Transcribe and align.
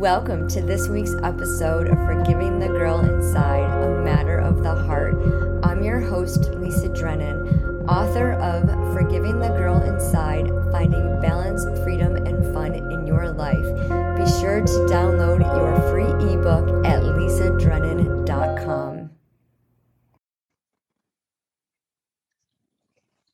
Welcome 0.00 0.48
to 0.48 0.60
this 0.62 0.88
week's 0.88 1.14
episode 1.22 1.88
of 1.88 1.98
Forgiving 2.06 2.58
the 2.58 2.68
Girl 2.68 3.00
Inside, 3.00 3.68
a 3.84 4.02
Matter 4.02 4.38
of 4.38 4.62
the 4.62 4.74
Heart. 4.74 5.14
I'm 5.62 5.82
your 5.82 6.00
host, 6.00 6.54
Lisa 6.54 6.88
Drennan, 6.88 7.86
author 7.86 8.32
of 8.32 8.62
Forgiving 8.94 9.40
the 9.40 9.48
Girl 9.48 9.82
Inside 9.82 10.48
Finding 10.72 11.20
Balance, 11.20 11.66
Freedom, 11.84 12.16
and 12.16 12.42
Fun 12.54 12.76
in 12.76 13.06
Your 13.06 13.30
Life. 13.30 13.62
Be 14.16 14.24
sure 14.40 14.62
to 14.62 14.72
download 14.88 15.40
your 15.40 15.76
free 15.90 16.08
ebook 16.32 16.86
at 16.86 17.02
lisadrennan.com. 17.02 19.10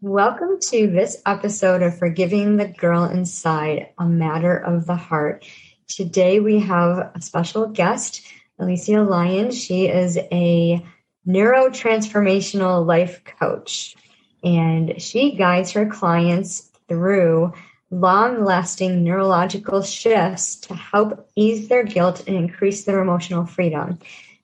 Welcome 0.00 0.58
to 0.62 0.88
this 0.88 1.22
episode 1.24 1.82
of 1.82 1.96
Forgiving 1.96 2.56
the 2.56 2.66
Girl 2.66 3.04
Inside, 3.04 3.90
a 3.98 4.04
Matter 4.04 4.56
of 4.56 4.86
the 4.86 4.96
Heart. 4.96 5.46
Today 5.88 6.40
we 6.40 6.58
have 6.60 7.12
a 7.14 7.20
special 7.20 7.68
guest, 7.68 8.22
Alicia 8.58 9.02
Lyon. 9.02 9.52
She 9.52 9.86
is 9.86 10.18
a 10.18 10.84
neurotransformational 11.26 12.84
life 12.84 13.22
coach, 13.24 13.94
and 14.42 15.00
she 15.00 15.36
guides 15.36 15.72
her 15.72 15.86
clients 15.86 16.70
through 16.88 17.52
long 17.90 18.44
lasting 18.44 19.04
neurological 19.04 19.82
shifts 19.82 20.56
to 20.56 20.74
help 20.74 21.28
ease 21.36 21.68
their 21.68 21.84
guilt 21.84 22.24
and 22.26 22.36
increase 22.36 22.84
their 22.84 23.00
emotional 23.00 23.46
freedom. 23.46 23.98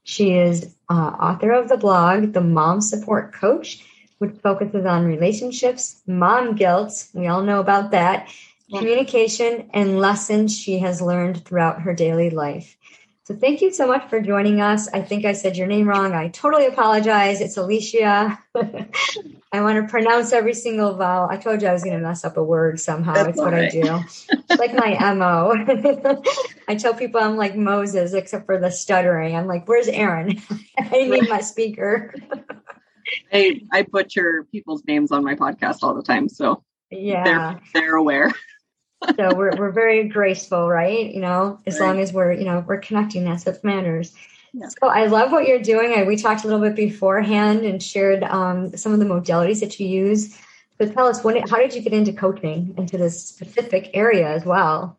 She 0.04 0.34
is 0.34 0.74
uh, 0.88 0.92
author 0.92 1.52
of 1.52 1.68
the 1.68 1.76
blog, 1.76 2.32
The 2.32 2.40
Mom 2.40 2.80
Support 2.80 3.32
Coach, 3.32 3.84
which 4.18 4.36
focuses 4.42 4.86
on 4.86 5.06
relationships, 5.06 6.00
mom 6.06 6.54
guilt. 6.54 7.08
We 7.14 7.26
all 7.26 7.42
know 7.42 7.58
about 7.58 7.90
that 7.90 8.28
communication, 8.78 9.70
and 9.72 9.98
lessons 9.98 10.58
she 10.58 10.78
has 10.78 11.00
learned 11.00 11.44
throughout 11.44 11.82
her 11.82 11.94
daily 11.94 12.30
life. 12.30 12.76
So 13.24 13.36
thank 13.36 13.60
you 13.60 13.72
so 13.72 13.86
much 13.86 14.10
for 14.10 14.20
joining 14.20 14.60
us. 14.60 14.88
I 14.92 15.00
think 15.00 15.24
I 15.24 15.32
said 15.32 15.56
your 15.56 15.68
name 15.68 15.88
wrong. 15.88 16.12
I 16.12 16.28
totally 16.28 16.66
apologize. 16.66 17.40
It's 17.40 17.56
Alicia. 17.56 18.36
I 19.52 19.60
want 19.60 19.80
to 19.80 19.88
pronounce 19.88 20.32
every 20.32 20.54
single 20.54 20.96
vowel. 20.96 21.28
I 21.30 21.36
told 21.36 21.62
you 21.62 21.68
I 21.68 21.72
was 21.72 21.84
going 21.84 21.96
to 21.96 22.02
mess 22.02 22.24
up 22.24 22.36
a 22.36 22.42
word 22.42 22.80
somehow. 22.80 23.14
That's 23.14 23.28
it's 23.28 23.38
what 23.38 23.52
right. 23.52 23.68
I 23.68 23.80
do. 23.80 24.00
It's 24.28 24.58
like 24.58 24.74
my 24.74 25.14
MO. 25.14 25.54
I 26.68 26.74
tell 26.74 26.94
people 26.94 27.20
I'm 27.20 27.36
like 27.36 27.54
Moses, 27.54 28.12
except 28.12 28.44
for 28.44 28.58
the 28.58 28.72
stuttering. 28.72 29.36
I'm 29.36 29.46
like, 29.46 29.68
where's 29.68 29.86
Aaron? 29.86 30.42
I 30.78 31.04
need 31.04 31.28
my 31.28 31.42
speaker. 31.42 32.12
I, 33.32 33.60
I 33.70 33.82
butcher 33.82 34.48
people's 34.50 34.82
names 34.84 35.12
on 35.12 35.22
my 35.22 35.36
podcast 35.36 35.78
all 35.82 35.94
the 35.94 36.02
time. 36.02 36.28
So 36.28 36.64
yeah, 36.90 37.22
they're, 37.22 37.60
they're 37.72 37.96
aware 37.96 38.32
so 39.16 39.34
we're 39.34 39.56
we're 39.56 39.70
very 39.72 40.08
graceful, 40.08 40.68
right? 40.68 41.12
You 41.12 41.20
know, 41.20 41.58
as 41.66 41.80
long 41.80 42.00
as 42.00 42.12
we're 42.12 42.32
you 42.32 42.44
know 42.44 42.64
we're 42.66 42.78
connecting, 42.78 43.24
that's 43.24 43.46
what 43.46 43.62
matters. 43.64 44.12
Yeah. 44.52 44.68
So 44.68 44.88
I 44.88 45.06
love 45.06 45.32
what 45.32 45.46
you're 45.46 45.62
doing. 45.62 45.94
I, 45.94 46.02
we 46.02 46.16
talked 46.16 46.44
a 46.44 46.46
little 46.46 46.60
bit 46.60 46.76
beforehand 46.76 47.64
and 47.64 47.82
shared 47.82 48.22
um, 48.22 48.76
some 48.76 48.92
of 48.92 48.98
the 48.98 49.06
modalities 49.06 49.60
that 49.60 49.80
you 49.80 49.88
use. 49.88 50.38
But 50.78 50.92
tell 50.94 51.06
us, 51.06 51.22
when, 51.22 51.36
how 51.48 51.58
did 51.58 51.74
you 51.74 51.80
get 51.80 51.92
into 51.92 52.12
coaching 52.12 52.74
into 52.76 52.98
this 52.98 53.24
specific 53.24 53.90
area 53.94 54.28
as 54.28 54.44
well? 54.44 54.98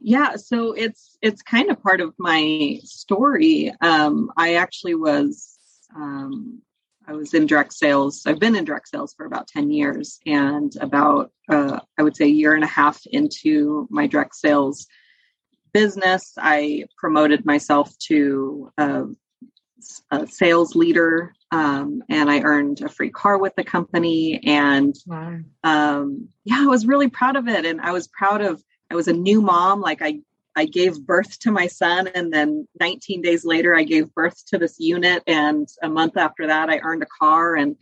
Yeah, 0.00 0.36
so 0.36 0.72
it's 0.72 1.16
it's 1.22 1.42
kind 1.42 1.70
of 1.70 1.82
part 1.82 2.00
of 2.00 2.14
my 2.18 2.80
story. 2.84 3.72
Um, 3.80 4.32
I 4.36 4.54
actually 4.54 4.94
was 4.94 5.58
um, 5.94 6.62
I 7.06 7.12
was 7.12 7.34
in 7.34 7.46
direct 7.46 7.72
sales. 7.72 8.22
I've 8.26 8.38
been 8.38 8.56
in 8.56 8.64
direct 8.64 8.88
sales 8.88 9.14
for 9.14 9.26
about 9.26 9.48
10 9.48 9.70
years 9.70 10.20
and 10.26 10.74
about, 10.80 11.32
uh, 11.48 11.80
I 11.98 12.02
would 12.02 12.16
say, 12.16 12.26
a 12.26 12.28
year 12.28 12.54
and 12.54 12.64
a 12.64 12.68
half 12.68 13.00
into 13.06 13.88
my 13.90 14.06
direct 14.06 14.36
sales 14.36 14.86
business, 15.72 16.34
I 16.36 16.84
promoted 16.96 17.44
myself 17.44 17.96
to 18.06 18.72
a, 18.76 19.04
a 20.10 20.26
sales 20.26 20.74
leader 20.74 21.32
um, 21.50 22.02
and 22.08 22.30
I 22.30 22.40
earned 22.40 22.80
a 22.80 22.88
free 22.88 23.10
car 23.10 23.38
with 23.38 23.54
the 23.56 23.64
company. 23.64 24.40
And 24.44 24.94
wow. 25.06 25.38
um, 25.64 26.28
yeah, 26.44 26.60
I 26.60 26.66
was 26.66 26.86
really 26.86 27.08
proud 27.08 27.36
of 27.36 27.48
it. 27.48 27.64
And 27.64 27.80
I 27.80 27.92
was 27.92 28.08
proud 28.08 28.40
of, 28.40 28.62
I 28.90 28.94
was 28.94 29.08
a 29.08 29.12
new 29.12 29.40
mom. 29.40 29.80
Like 29.80 30.02
I 30.02 30.20
I 30.56 30.64
gave 30.66 31.00
birth 31.04 31.38
to 31.40 31.52
my 31.52 31.68
son, 31.68 32.08
and 32.08 32.32
then 32.32 32.66
19 32.80 33.22
days 33.22 33.44
later, 33.44 33.74
I 33.76 33.84
gave 33.84 34.14
birth 34.14 34.44
to 34.48 34.58
this 34.58 34.78
unit. 34.78 35.22
And 35.26 35.68
a 35.82 35.88
month 35.88 36.16
after 36.16 36.48
that, 36.48 36.68
I 36.68 36.78
earned 36.78 37.02
a 37.02 37.06
car. 37.06 37.54
And 37.56 37.76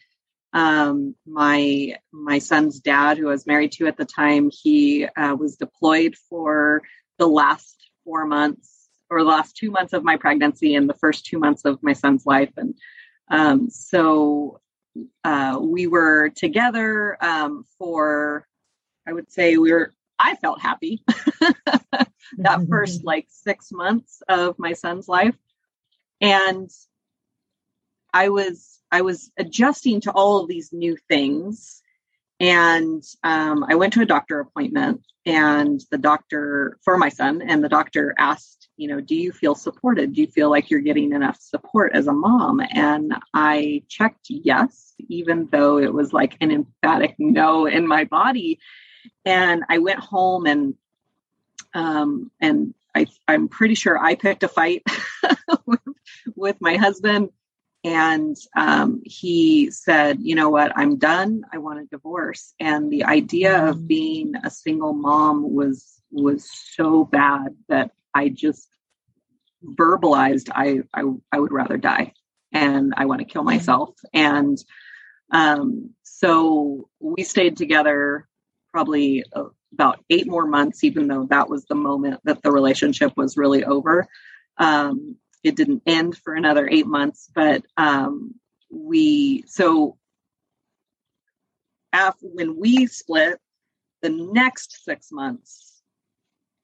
um, 0.52 1.14
my 1.26 1.96
my 2.12 2.38
son's 2.38 2.80
dad, 2.80 3.18
who 3.18 3.28
I 3.28 3.32
was 3.32 3.46
married 3.46 3.72
to 3.72 3.86
at 3.86 3.96
the 3.96 4.04
time, 4.04 4.50
he 4.50 5.06
uh, 5.06 5.34
was 5.34 5.56
deployed 5.56 6.14
for 6.28 6.82
the 7.18 7.28
last 7.28 7.90
four 8.04 8.26
months 8.26 8.88
or 9.10 9.22
the 9.22 9.28
last 9.28 9.56
two 9.56 9.70
months 9.70 9.92
of 9.92 10.04
my 10.04 10.16
pregnancy 10.16 10.74
and 10.74 10.88
the 10.88 10.94
first 10.94 11.26
two 11.26 11.38
months 11.38 11.64
of 11.64 11.82
my 11.82 11.92
son's 11.92 12.26
life. 12.26 12.52
And 12.56 12.74
um, 13.30 13.70
so 13.70 14.60
uh, 15.24 15.58
we 15.60 15.86
were 15.86 16.30
together 16.30 17.16
um, 17.22 17.64
for, 17.78 18.46
I 19.06 19.12
would 19.12 19.30
say, 19.30 19.56
we 19.56 19.72
were 19.72 19.92
I 20.18 20.36
felt 20.36 20.60
happy 20.60 21.02
that 22.38 22.66
first 22.68 23.04
like 23.04 23.26
six 23.28 23.70
months 23.72 24.22
of 24.28 24.58
my 24.58 24.72
son's 24.72 25.08
life. 25.08 25.36
And 26.20 26.70
I 28.12 28.28
was 28.30 28.80
I 28.90 29.02
was 29.02 29.30
adjusting 29.38 30.00
to 30.02 30.12
all 30.12 30.42
of 30.42 30.48
these 30.48 30.72
new 30.72 30.96
things. 31.08 31.82
And 32.40 33.02
um, 33.24 33.64
I 33.68 33.74
went 33.74 33.92
to 33.94 34.00
a 34.00 34.06
doctor 34.06 34.40
appointment 34.40 35.02
and 35.26 35.80
the 35.90 35.98
doctor 35.98 36.78
for 36.82 36.96
my 36.96 37.08
son, 37.10 37.42
and 37.42 37.62
the 37.62 37.68
doctor 37.68 38.14
asked, 38.16 38.68
you 38.76 38.88
know, 38.88 39.00
do 39.00 39.14
you 39.14 39.32
feel 39.32 39.54
supported? 39.54 40.14
Do 40.14 40.22
you 40.22 40.28
feel 40.28 40.48
like 40.48 40.70
you're 40.70 40.80
getting 40.80 41.12
enough 41.12 41.38
support 41.40 41.92
as 41.94 42.06
a 42.06 42.12
mom? 42.12 42.62
And 42.70 43.12
I 43.34 43.82
checked 43.88 44.26
yes, 44.30 44.94
even 45.08 45.48
though 45.50 45.78
it 45.78 45.92
was 45.92 46.12
like 46.12 46.36
an 46.40 46.50
emphatic 46.50 47.16
no 47.18 47.66
in 47.66 47.86
my 47.86 48.04
body 48.04 48.60
and 49.24 49.64
I 49.68 49.78
went 49.78 50.00
home 50.00 50.46
and 50.46 50.74
um, 51.74 52.30
and 52.40 52.74
I, 52.94 53.06
I'm 53.26 53.48
pretty 53.48 53.74
sure 53.74 53.98
I 53.98 54.14
picked 54.14 54.42
a 54.42 54.48
fight 54.48 54.82
with, 55.66 55.80
with, 56.36 56.56
my 56.60 56.76
husband, 56.76 57.30
and 57.84 58.36
um, 58.56 59.02
he 59.04 59.70
said, 59.70 60.18
"You 60.20 60.34
know 60.34 60.48
what? 60.48 60.72
I'm 60.76 60.96
done. 60.96 61.42
I 61.52 61.58
want 61.58 61.80
a 61.80 61.84
divorce." 61.84 62.54
And 62.58 62.90
the 62.90 63.04
idea 63.04 63.66
of 63.68 63.76
mm. 63.76 63.86
being 63.86 64.34
a 64.42 64.50
single 64.50 64.94
mom 64.94 65.54
was 65.54 66.00
was 66.10 66.50
so 66.50 67.04
bad 67.04 67.54
that 67.68 67.92
I 68.14 68.30
just 68.30 68.68
verbalized, 69.64 70.48
"I 70.52 70.80
I, 70.92 71.04
I 71.30 71.38
would 71.38 71.52
rather 71.52 71.76
die, 71.76 72.14
and 72.52 72.94
I 72.96 73.04
want 73.04 73.20
to 73.20 73.26
kill 73.26 73.42
mm. 73.42 73.46
myself." 73.46 73.94
And 74.12 74.58
um, 75.30 75.90
so 76.02 76.88
we 77.00 77.22
stayed 77.22 77.56
together 77.56 78.26
probably 78.72 79.24
uh, 79.32 79.44
about 79.72 80.04
eight 80.10 80.26
more 80.26 80.46
months, 80.46 80.84
even 80.84 81.08
though 81.08 81.26
that 81.30 81.48
was 81.48 81.64
the 81.64 81.74
moment 81.74 82.20
that 82.24 82.42
the 82.42 82.50
relationship 82.50 83.12
was 83.16 83.36
really 83.36 83.64
over. 83.64 84.06
Um, 84.56 85.16
it 85.44 85.56
didn't 85.56 85.82
end 85.86 86.16
for 86.16 86.34
another 86.34 86.68
eight 86.68 86.86
months, 86.86 87.30
but 87.34 87.62
um, 87.76 88.34
we, 88.70 89.44
so 89.46 89.96
after, 91.92 92.26
when 92.26 92.58
we 92.58 92.86
split, 92.86 93.38
the 94.02 94.10
next 94.10 94.84
six 94.84 95.10
months, 95.10 95.82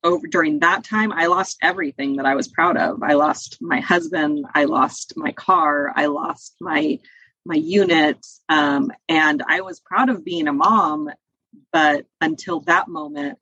over 0.02 0.26
during 0.26 0.60
that 0.60 0.84
time, 0.84 1.12
I 1.12 1.26
lost 1.26 1.56
everything 1.62 2.16
that 2.16 2.26
I 2.26 2.34
was 2.34 2.46
proud 2.46 2.76
of. 2.76 3.02
I 3.02 3.14
lost 3.14 3.58
my 3.60 3.80
husband, 3.80 4.44
I 4.54 4.64
lost 4.64 5.14
my 5.16 5.32
car, 5.32 5.92
I 5.96 6.06
lost 6.06 6.56
my 6.60 7.00
my 7.46 7.56
unit, 7.56 8.24
um, 8.48 8.90
and 9.06 9.42
I 9.46 9.60
was 9.60 9.78
proud 9.78 10.08
of 10.08 10.24
being 10.24 10.48
a 10.48 10.52
mom 10.52 11.10
but 11.72 12.06
until 12.20 12.60
that 12.60 12.88
moment, 12.88 13.38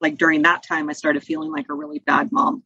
like 0.00 0.18
during 0.18 0.42
that 0.42 0.62
time, 0.62 0.88
I 0.88 0.92
started 0.92 1.22
feeling 1.22 1.50
like 1.50 1.66
a 1.68 1.74
really 1.74 1.98
bad 1.98 2.30
mom. 2.32 2.62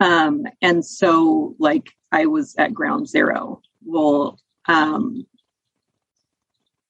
Um, 0.00 0.44
and 0.62 0.84
so, 0.84 1.54
like, 1.58 1.90
I 2.12 2.26
was 2.26 2.54
at 2.56 2.74
ground 2.74 3.08
zero. 3.08 3.62
Well, 3.84 4.38
um, 4.66 5.26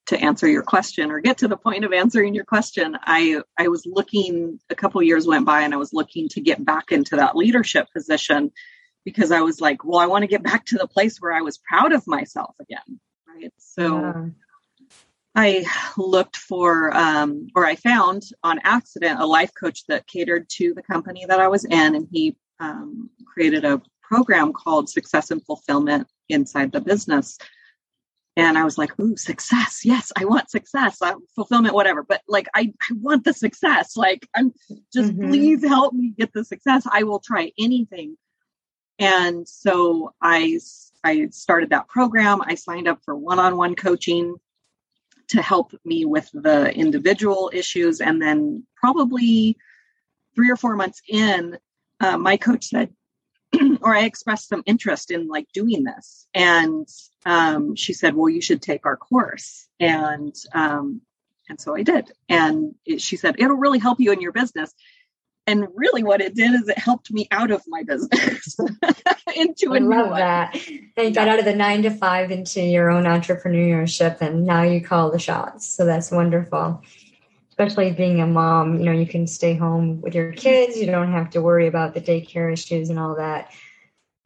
to 0.07 0.19
answer 0.19 0.47
your 0.47 0.63
question 0.63 1.11
or 1.11 1.19
get 1.19 1.39
to 1.39 1.47
the 1.47 1.57
point 1.57 1.85
of 1.85 1.93
answering 1.93 2.33
your 2.33 2.45
question, 2.45 2.97
I 3.03 3.41
I 3.57 3.67
was 3.67 3.85
looking. 3.85 4.59
A 4.69 4.75
couple 4.75 5.01
years 5.03 5.27
went 5.27 5.45
by, 5.45 5.61
and 5.61 5.73
I 5.73 5.77
was 5.77 5.93
looking 5.93 6.29
to 6.29 6.41
get 6.41 6.63
back 6.63 6.91
into 6.91 7.15
that 7.15 7.35
leadership 7.35 7.87
position 7.95 8.51
because 9.05 9.31
I 9.31 9.41
was 9.41 9.61
like, 9.61 9.83
well, 9.83 9.99
I 9.99 10.07
want 10.07 10.23
to 10.23 10.27
get 10.27 10.43
back 10.43 10.65
to 10.67 10.77
the 10.77 10.87
place 10.87 11.17
where 11.19 11.33
I 11.33 11.41
was 11.41 11.57
proud 11.57 11.93
of 11.93 12.05
myself 12.07 12.55
again. 12.59 12.99
Right. 13.27 13.51
So. 13.57 13.99
Yeah 13.99 14.25
I 15.35 15.65
looked 15.97 16.37
for, 16.37 16.95
um, 16.95 17.47
or 17.55 17.65
I 17.65 17.75
found 17.75 18.23
on 18.43 18.59
accident, 18.63 19.19
a 19.21 19.25
life 19.25 19.51
coach 19.59 19.85
that 19.87 20.07
catered 20.07 20.49
to 20.57 20.73
the 20.73 20.81
company 20.83 21.25
that 21.27 21.39
I 21.39 21.47
was 21.47 21.65
in, 21.65 21.95
and 21.95 22.07
he 22.11 22.35
um, 22.59 23.09
created 23.25 23.63
a 23.63 23.81
program 24.01 24.53
called 24.53 24.89
Success 24.89 25.31
and 25.31 25.45
Fulfillment 25.45 26.07
inside 26.29 26.71
the 26.71 26.81
business. 26.81 27.37
and 28.39 28.57
I 28.57 28.63
was 28.63 28.77
like, 28.77 28.97
ooh, 28.99 29.17
success. 29.17 29.81
Yes, 29.83 30.11
I 30.17 30.25
want 30.25 30.49
success, 30.49 31.01
uh, 31.01 31.15
fulfillment, 31.35 31.73
whatever. 31.73 32.03
But 32.03 32.21
like, 32.27 32.47
I, 32.55 32.73
I 32.81 32.93
want 32.93 33.23
the 33.23 33.33
success. 33.33 33.97
Like, 33.97 34.27
I'm 34.35 34.53
just 34.93 35.11
mm-hmm. 35.11 35.29
please 35.29 35.67
help 35.67 35.93
me 35.93 36.13
get 36.17 36.31
the 36.33 36.43
success. 36.43 36.87
I 36.89 37.03
will 37.03 37.19
try 37.19 37.51
anything. 37.59 38.17
And 38.97 39.47
so 39.47 40.13
I, 40.21 40.59
I 41.03 41.29
started 41.31 41.69
that 41.69 41.87
program. 41.87 42.41
I 42.41 42.55
signed 42.55 42.87
up 42.87 42.99
for 43.03 43.15
one-on-one 43.15 43.75
coaching 43.75 44.35
to 45.29 45.41
help 45.41 45.73
me 45.85 46.05
with 46.05 46.29
the 46.33 46.73
individual 46.73 47.51
issues. 47.53 48.01
And 48.01 48.21
then 48.21 48.65
probably 48.75 49.57
three 50.35 50.49
or 50.49 50.55
four 50.55 50.75
months 50.75 51.01
in, 51.07 51.57
uh, 51.99 52.17
my 52.17 52.37
coach 52.37 52.65
said, 52.65 52.93
or 53.81 53.95
I 53.95 54.03
expressed 54.03 54.49
some 54.49 54.63
interest 54.65 55.11
in 55.11 55.27
like 55.27 55.47
doing 55.53 55.83
this. 55.83 56.27
And 56.33 56.87
um, 57.25 57.75
she 57.75 57.93
said, 57.93 58.15
well, 58.15 58.29
you 58.29 58.41
should 58.41 58.61
take 58.61 58.85
our 58.85 58.97
course. 58.97 59.67
And, 59.79 60.35
um, 60.53 61.01
and 61.49 61.59
so 61.59 61.75
I 61.75 61.83
did. 61.83 62.11
And 62.27 62.75
it, 62.85 63.01
she 63.01 63.17
said, 63.17 63.35
it'll 63.39 63.57
really 63.57 63.79
help 63.79 63.99
you 63.99 64.11
in 64.11 64.21
your 64.21 64.31
business. 64.31 64.73
And 65.49 65.67
really 65.73 66.03
what 66.03 66.21
it 66.21 66.35
did 66.35 66.53
is 66.53 66.69
it 66.69 66.77
helped 66.77 67.11
me 67.11 67.27
out 67.31 67.49
of 67.49 67.63
my 67.67 67.81
business 67.83 68.55
into 69.35 69.73
a 69.73 69.77
I 69.77 69.79
love 69.79 70.15
that. 70.15 70.55
And 70.95 71.07
you 71.07 71.11
got 71.11 71.27
out 71.27 71.39
of 71.39 71.45
the 71.45 71.55
nine 71.55 71.81
to 71.83 71.89
five 71.89 72.29
into 72.29 72.61
your 72.61 72.91
own 72.91 73.05
entrepreneurship 73.05 74.21
and 74.21 74.45
now 74.45 74.61
you 74.61 74.79
call 74.81 75.11
the 75.11 75.17
shots. 75.17 75.67
So 75.67 75.85
that's 75.85 76.11
wonderful 76.11 76.83
especially 77.51 77.91
being 77.91 78.21
a 78.21 78.25
mom, 78.25 78.79
you 78.79 78.85
know, 78.85 78.93
you 78.93 79.05
can 79.05 79.27
stay 79.27 79.53
home 79.53 79.99
with 79.99 80.15
your 80.15 80.31
kids. 80.31 80.77
You 80.77 80.85
don't 80.85 81.11
have 81.11 81.31
to 81.31 81.41
worry 81.41 81.67
about 81.67 81.93
the 81.93 81.99
daycare 81.99 82.53
issues 82.53 82.89
and 82.89 82.97
all 82.97 83.15
that 83.15 83.51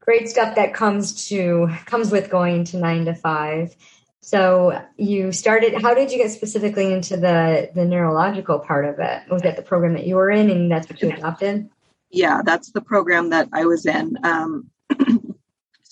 great 0.02 0.30
stuff 0.30 0.56
that 0.56 0.74
comes 0.74 1.30
to 1.30 1.68
comes 1.86 2.12
with 2.12 2.30
going 2.30 2.66
to 2.66 2.78
nine 2.78 3.06
to 3.06 3.16
five. 3.16 3.76
So 4.24 4.82
you 4.96 5.34
started. 5.34 5.82
How 5.82 5.94
did 5.94 6.10
you 6.12 6.18
get 6.18 6.32
specifically 6.32 6.94
into 6.94 7.18
the 7.18 7.70
the 7.76 7.84
neurological 7.84 8.60
part 8.60 8.86
of 8.86 8.96
it? 9.00 9.24
Was 9.30 9.42
that 9.42 9.58
the 9.58 9.62
program 9.62 9.94
that 9.94 10.08
you 10.08 10.16
were 10.16 10.32
in, 10.32 10.50
and 10.50 10.72
that's 10.72 10.90
what 10.90 11.02
you 11.02 11.10
adopted? 11.10 11.70
Yeah, 12.10 12.42
that's 12.44 12.72
the 12.72 12.80
program 12.82 13.32
that 13.32 13.50
I 13.52 13.66
was 13.66 13.86
in. 13.86 14.18
Um, 14.24 14.70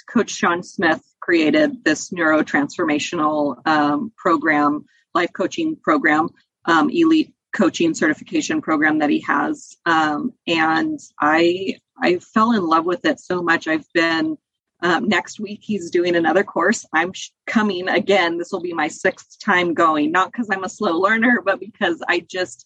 Coach 0.10 0.31
Sean 0.31 0.63
Smith 0.63 1.01
created 1.19 1.83
this 1.83 2.12
neurotransformational 2.12 3.68
um, 3.68 4.13
program, 4.16 4.86
life 5.13 5.31
coaching 5.34 5.75
program 5.75 6.30
um, 6.63 6.89
elite 6.89 7.34
coaching 7.54 7.94
certification 7.94 8.62
program 8.62 9.00
that 9.00 9.10
he 9.10 9.19
has. 9.22 9.75
Um, 9.86 10.31
and 10.48 11.00
I 11.19 11.80
I 12.01 12.19
fell 12.19 12.54
in 12.54 12.66
love 12.66 12.86
with 12.86 13.04
it 13.04 13.19
so 13.19 13.44
much. 13.44 13.68
I've 13.68 13.92
been 13.94 14.38
um, 14.81 15.07
next 15.07 15.39
week 15.39 15.60
he's 15.62 15.92
doing 15.92 16.16
another 16.16 16.44
course. 16.44 16.86
I'm 16.94 17.13
sh- 17.13 17.30
coming 17.45 17.88
again. 17.88 18.38
This 18.38 18.51
will 18.51 18.62
be 18.62 18.74
my 18.74 18.88
sixth 18.88 19.39
time 19.39 19.74
going, 19.74 20.12
not 20.12 20.31
because 20.31 20.50
I'm 20.51 20.63
a 20.63 20.69
slow 20.69 20.98
learner, 21.00 21.42
but 21.44 21.60
because 21.60 22.01
I 22.07 22.19
just 22.19 22.66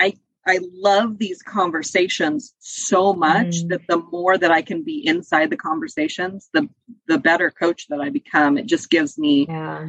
I 0.00 0.14
I 0.46 0.60
love 0.72 1.18
these 1.18 1.42
conversations 1.42 2.54
so 2.58 3.12
much 3.12 3.64
mm. 3.64 3.68
that 3.70 3.86
the 3.88 3.98
more 3.98 4.38
that 4.38 4.50
I 4.50 4.62
can 4.62 4.84
be 4.84 5.04
inside 5.06 5.50
the 5.50 5.56
conversations, 5.56 6.48
the 6.52 6.68
the 7.08 7.18
better 7.18 7.50
coach 7.50 7.88
that 7.88 8.00
I 8.00 8.10
become. 8.10 8.56
It 8.56 8.66
just 8.66 8.88
gives 8.88 9.18
me 9.18 9.46
yeah. 9.48 9.88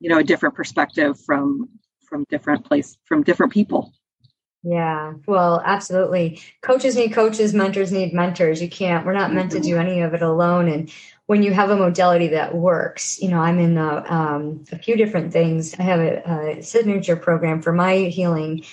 you 0.00 0.08
know 0.08 0.18
a 0.18 0.24
different 0.24 0.54
perspective 0.54 1.20
from 1.20 1.68
from 2.08 2.24
different 2.30 2.64
place 2.64 2.96
from 3.04 3.24
different 3.24 3.52
people. 3.52 3.92
Yeah, 4.62 5.14
well, 5.26 5.62
absolutely. 5.64 6.42
Coaches 6.60 6.94
need 6.94 7.14
coaches, 7.14 7.54
mentors 7.54 7.92
need 7.92 8.12
mentors. 8.12 8.60
You 8.60 8.68
can't, 8.68 9.06
we're 9.06 9.14
not 9.14 9.32
meant 9.32 9.52
to 9.52 9.60
do 9.60 9.78
any 9.78 10.02
of 10.02 10.12
it 10.12 10.20
alone. 10.20 10.68
And 10.68 10.92
when 11.26 11.42
you 11.42 11.52
have 11.54 11.70
a 11.70 11.76
modality 11.76 12.28
that 12.28 12.54
works, 12.54 13.22
you 13.22 13.28
know, 13.28 13.40
I'm 13.40 13.58
in 13.58 13.78
a, 13.78 14.04
um, 14.06 14.64
a 14.70 14.78
few 14.78 14.96
different 14.96 15.32
things. 15.32 15.74
I 15.78 15.82
have 15.84 16.00
a, 16.00 16.58
a 16.58 16.62
signature 16.62 17.16
program 17.16 17.62
for 17.62 17.72
my 17.72 17.96
healing, 17.96 18.64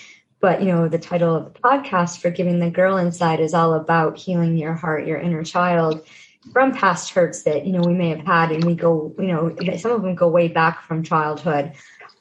but, 0.41 0.61
you 0.61 0.67
know, 0.67 0.89
the 0.89 0.99
title 0.99 1.33
of 1.35 1.53
the 1.53 1.59
podcast, 1.59 2.19
Forgiving 2.19 2.59
the 2.59 2.69
Girl 2.69 2.97
Inside, 2.97 3.39
is 3.39 3.53
all 3.53 3.73
about 3.73 4.17
healing 4.17 4.57
your 4.57 4.73
heart, 4.73 5.07
your 5.07 5.19
inner 5.19 5.43
child 5.43 6.05
from 6.51 6.73
past 6.73 7.11
hurts 7.11 7.43
that, 7.43 7.65
you 7.65 7.71
know, 7.73 7.81
we 7.81 7.93
may 7.93 8.09
have 8.09 8.25
had. 8.25 8.51
And 8.51 8.63
we 8.63 8.75
go, 8.75 9.15
you 9.17 9.27
know, 9.27 9.55
some 9.77 9.91
of 9.91 10.01
them 10.01 10.15
go 10.15 10.27
way 10.27 10.47
back 10.49 10.83
from 10.83 11.01
childhood. 11.03 11.73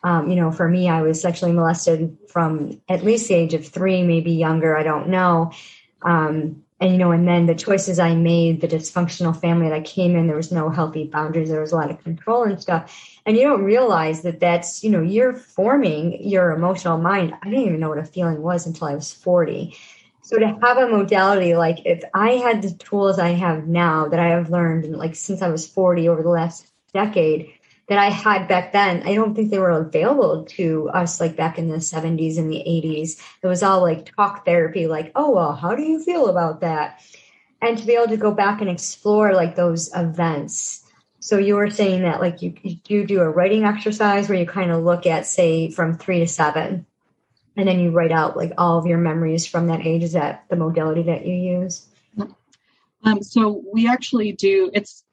Um, 0.07 0.31
you 0.31 0.37
know, 0.37 0.53
for 0.53 0.69
me, 0.69 0.89
I 0.89 1.03
was 1.03 1.21
sexually 1.21 1.51
molested 1.51 2.17
from 2.29 2.81
at 2.89 3.03
least 3.03 3.27
the 3.27 3.35
age 3.35 3.55
of 3.55 3.67
three, 3.67 4.05
maybe 4.05 4.31
younger. 4.31 4.77
I 4.77 4.85
don't 4.85 5.09
know. 5.09 5.51
Um, 6.03 6.63
and 6.79 6.93
you 6.93 6.99
know, 6.99 7.11
and 7.11 7.27
then 7.27 7.47
the 7.47 7.57
choices 7.57 7.99
I 7.99 8.15
made, 8.15 8.61
the 8.61 8.69
dysfunctional 8.69 9.39
family 9.41 9.69
that 9.69 9.75
I 9.75 9.81
came 9.81 10.15
in, 10.15 10.29
there 10.29 10.37
was 10.37 10.53
no 10.53 10.71
healthy 10.71 11.09
boundaries. 11.09 11.49
There 11.49 11.61
was 11.61 11.73
a 11.73 11.75
lot 11.75 11.91
of 11.91 12.05
control 12.05 12.45
and 12.45 12.63
stuff. 12.63 13.19
And 13.27 13.37
you 13.37 13.43
don't 13.43 13.65
realize 13.65 14.23
that 14.23 14.39
that's, 14.39 14.85
you 14.85 14.91
know, 14.91 15.03
you're 15.03 15.35
forming 15.35 16.23
your 16.23 16.53
emotional 16.53 16.99
mind. 16.99 17.35
I 17.43 17.51
didn't 17.51 17.67
even 17.67 17.81
know 17.81 17.89
what 17.89 17.99
a 17.99 18.05
feeling 18.05 18.43
was 18.43 18.65
until 18.65 18.87
I 18.87 18.95
was 18.95 19.13
40. 19.13 19.77
So 20.23 20.39
to 20.39 20.57
have 20.63 20.77
a 20.77 20.87
modality 20.87 21.57
like 21.57 21.85
if 21.85 22.05
I 22.15 22.33
had 22.33 22.63
the 22.63 22.75
tools 22.75 23.19
I 23.19 23.31
have 23.31 23.67
now 23.67 24.07
that 24.07 24.21
I 24.21 24.29
have 24.29 24.51
learned, 24.51 24.85
and 24.85 24.97
like 24.97 25.17
since 25.17 25.43
I 25.43 25.49
was 25.49 25.67
40 25.67 26.09
over 26.09 26.23
the 26.23 26.29
last 26.29 26.69
decade, 26.95 27.56
that 27.89 27.99
I 27.99 28.11
had 28.11 28.49
back 28.49 28.73
then, 28.73 29.03
I 29.07 29.15
don't 29.15 29.35
think 29.35 29.51
they 29.51 29.59
were 29.59 29.71
available 29.71 30.45
to 30.57 30.89
us 30.91 31.21
like 31.21 31.37
back 31.37 31.59
in 31.59 31.69
the 31.69 31.77
70s 31.77 32.37
and 32.37 32.51
the 32.51 32.65
80s. 32.67 33.21
It 33.43 33.47
was 33.47 33.63
all 33.63 33.81
like 33.81 34.15
talk 34.15 34.45
therapy, 34.45 34.87
like, 34.87 35.13
oh, 35.15 35.31
well, 35.31 35.55
how 35.55 35.77
do 35.77 35.83
you 35.83 36.03
feel 36.03 36.29
about 36.29 36.61
that? 36.63 37.01
And 37.63 37.79
to 37.79 37.87
be 37.87 37.95
able 37.95 38.09
to 38.09 38.17
go 38.17 38.33
back 38.33 38.61
and 38.61 38.69
explore 38.69 39.35
like 39.35 39.55
those 39.55 39.95
events. 39.95 40.83
So 41.21 41.39
you 41.39 41.55
were 41.55 41.71
saying 41.71 42.03
that 42.03 42.21
like 42.21 42.43
you, 42.43 42.55
you 42.87 43.07
do 43.07 43.21
a 43.21 43.31
writing 43.31 43.65
exercise 43.65 44.29
where 44.29 44.39
you 44.39 44.47
kind 44.47 44.73
of 44.73 44.83
look 44.83 45.07
at, 45.07 45.27
say, 45.27 45.71
from 45.71 45.97
three 45.97 46.21
to 46.21 46.27
seven, 46.27 46.87
and 47.57 47.67
then 47.67 47.81
you 47.81 47.91
write 47.91 48.13
out 48.13 48.37
like 48.37 48.53
all 48.59 48.79
of 48.79 48.87
your 48.87 48.99
memories 48.99 49.47
from 49.47 49.69
that 49.69 49.87
age. 49.87 50.03
Is 50.03 50.13
that 50.13 50.45
the 50.51 50.57
modality 50.57 51.05
that 51.05 51.25
you 51.25 51.35
use? 51.35 51.87
Um, 53.03 53.23
so 53.23 53.63
we 53.73 53.89
actually 53.89 54.33
do. 54.33 54.71
It's 54.75 55.05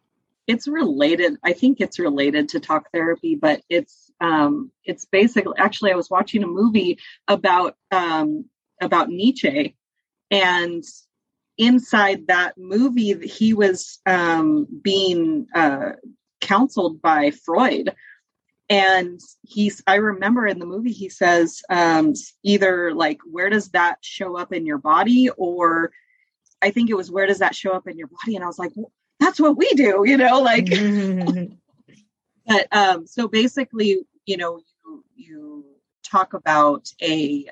it's 0.48 0.68
related 0.68 1.36
i 1.44 1.54
think 1.54 1.80
it's 1.80 2.00
related 2.00 2.50
to 2.50 2.60
talk 2.60 2.90
therapy 2.92 3.36
but 3.36 3.62
it's 3.70 4.12
um 4.20 4.72
it's 4.84 5.06
basically 5.06 5.54
actually 5.58 5.92
i 5.92 5.96
was 5.96 6.10
watching 6.10 6.44
a 6.44 6.48
movie 6.48 7.00
about 7.28 7.76
um 7.92 8.46
about 8.82 9.10
nietzsche 9.10 9.76
and 10.32 10.84
inside 11.58 12.28
that 12.28 12.58
movie 12.58 13.28
he 13.28 13.54
was 13.54 14.00
um 14.06 14.68
being 14.82 15.48
uh 15.56 15.92
counseled 16.44 17.02
by 17.02 17.32
freud. 17.32 17.96
And 18.70 19.20
he's 19.42 19.84
i 19.88 19.96
remember 19.96 20.48
in 20.48 20.60
the 20.60 20.66
movie 20.66 20.92
he 20.92 21.10
says 21.10 21.62
um 21.70 22.14
either 22.44 22.94
like 22.94 23.20
where 23.30 23.50
does 23.50 23.70
that 23.70 23.98
show 24.02 24.38
up 24.38 24.54
in 24.54 24.66
your 24.66 24.78
body? 24.78 25.30
Or 25.30 25.92
i 26.62 26.72
think 26.72 26.90
it 26.90 26.96
was 26.96 27.12
where 27.12 27.28
does 27.28 27.40
that 27.40 27.56
show 27.56 27.72
up 27.72 27.88
in 27.88 27.98
your 27.98 28.08
body? 28.08 28.36
And 28.36 28.44
i 28.44 28.48
was 28.48 28.60
like 28.60 28.72
well, 28.76 28.92
that's 29.20 29.40
what 29.40 29.58
we 29.58 29.70
do, 29.74 30.04
you 30.06 30.18
know, 30.18 30.42
like. 30.42 30.70
but 32.46 32.68
um, 32.72 33.08
so 33.08 33.28
basically, 33.28 34.00
you 34.26 34.38
know, 34.38 34.60
you 34.86 35.04
you 35.16 35.66
talk 36.04 36.34
about 36.34 36.92
a, 37.02 37.46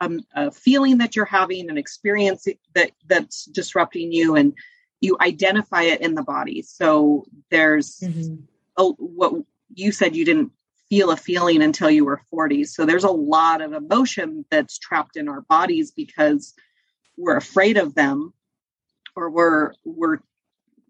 um, 0.00 0.20
a, 0.34 0.46
a 0.46 0.50
feeling 0.50 0.98
that 0.98 1.16
you're 1.16 1.24
having, 1.24 1.70
an 1.70 1.78
experience 1.78 2.46
that 2.74 2.92
that's 3.06 3.46
disrupting 3.46 4.12
you, 4.12 4.36
and 4.36 4.54
you 5.00 5.16
identify 5.20 5.82
it 5.82 6.00
in 6.00 6.14
the 6.14 6.22
body. 6.22 6.62
So 6.62 7.24
there's 7.50 8.00
mm-hmm. 8.00 8.36
a, 8.76 8.84
what 8.84 9.44
you 9.74 9.92
said 9.92 10.16
you 10.16 10.24
didn't 10.24 10.52
feel 10.88 11.10
a 11.10 11.16
feeling 11.16 11.62
until 11.62 11.90
you 11.90 12.04
were 12.04 12.22
40. 12.30 12.64
So 12.64 12.86
there's 12.86 13.04
a 13.04 13.10
lot 13.10 13.60
of 13.60 13.72
emotion 13.72 14.44
that's 14.50 14.78
trapped 14.78 15.16
in 15.16 15.28
our 15.28 15.42
bodies 15.42 15.90
because 15.90 16.54
we're 17.16 17.36
afraid 17.36 17.76
of 17.76 17.94
them 17.94 18.32
or 19.14 19.30
we're 19.30 19.72
we're 19.84 20.18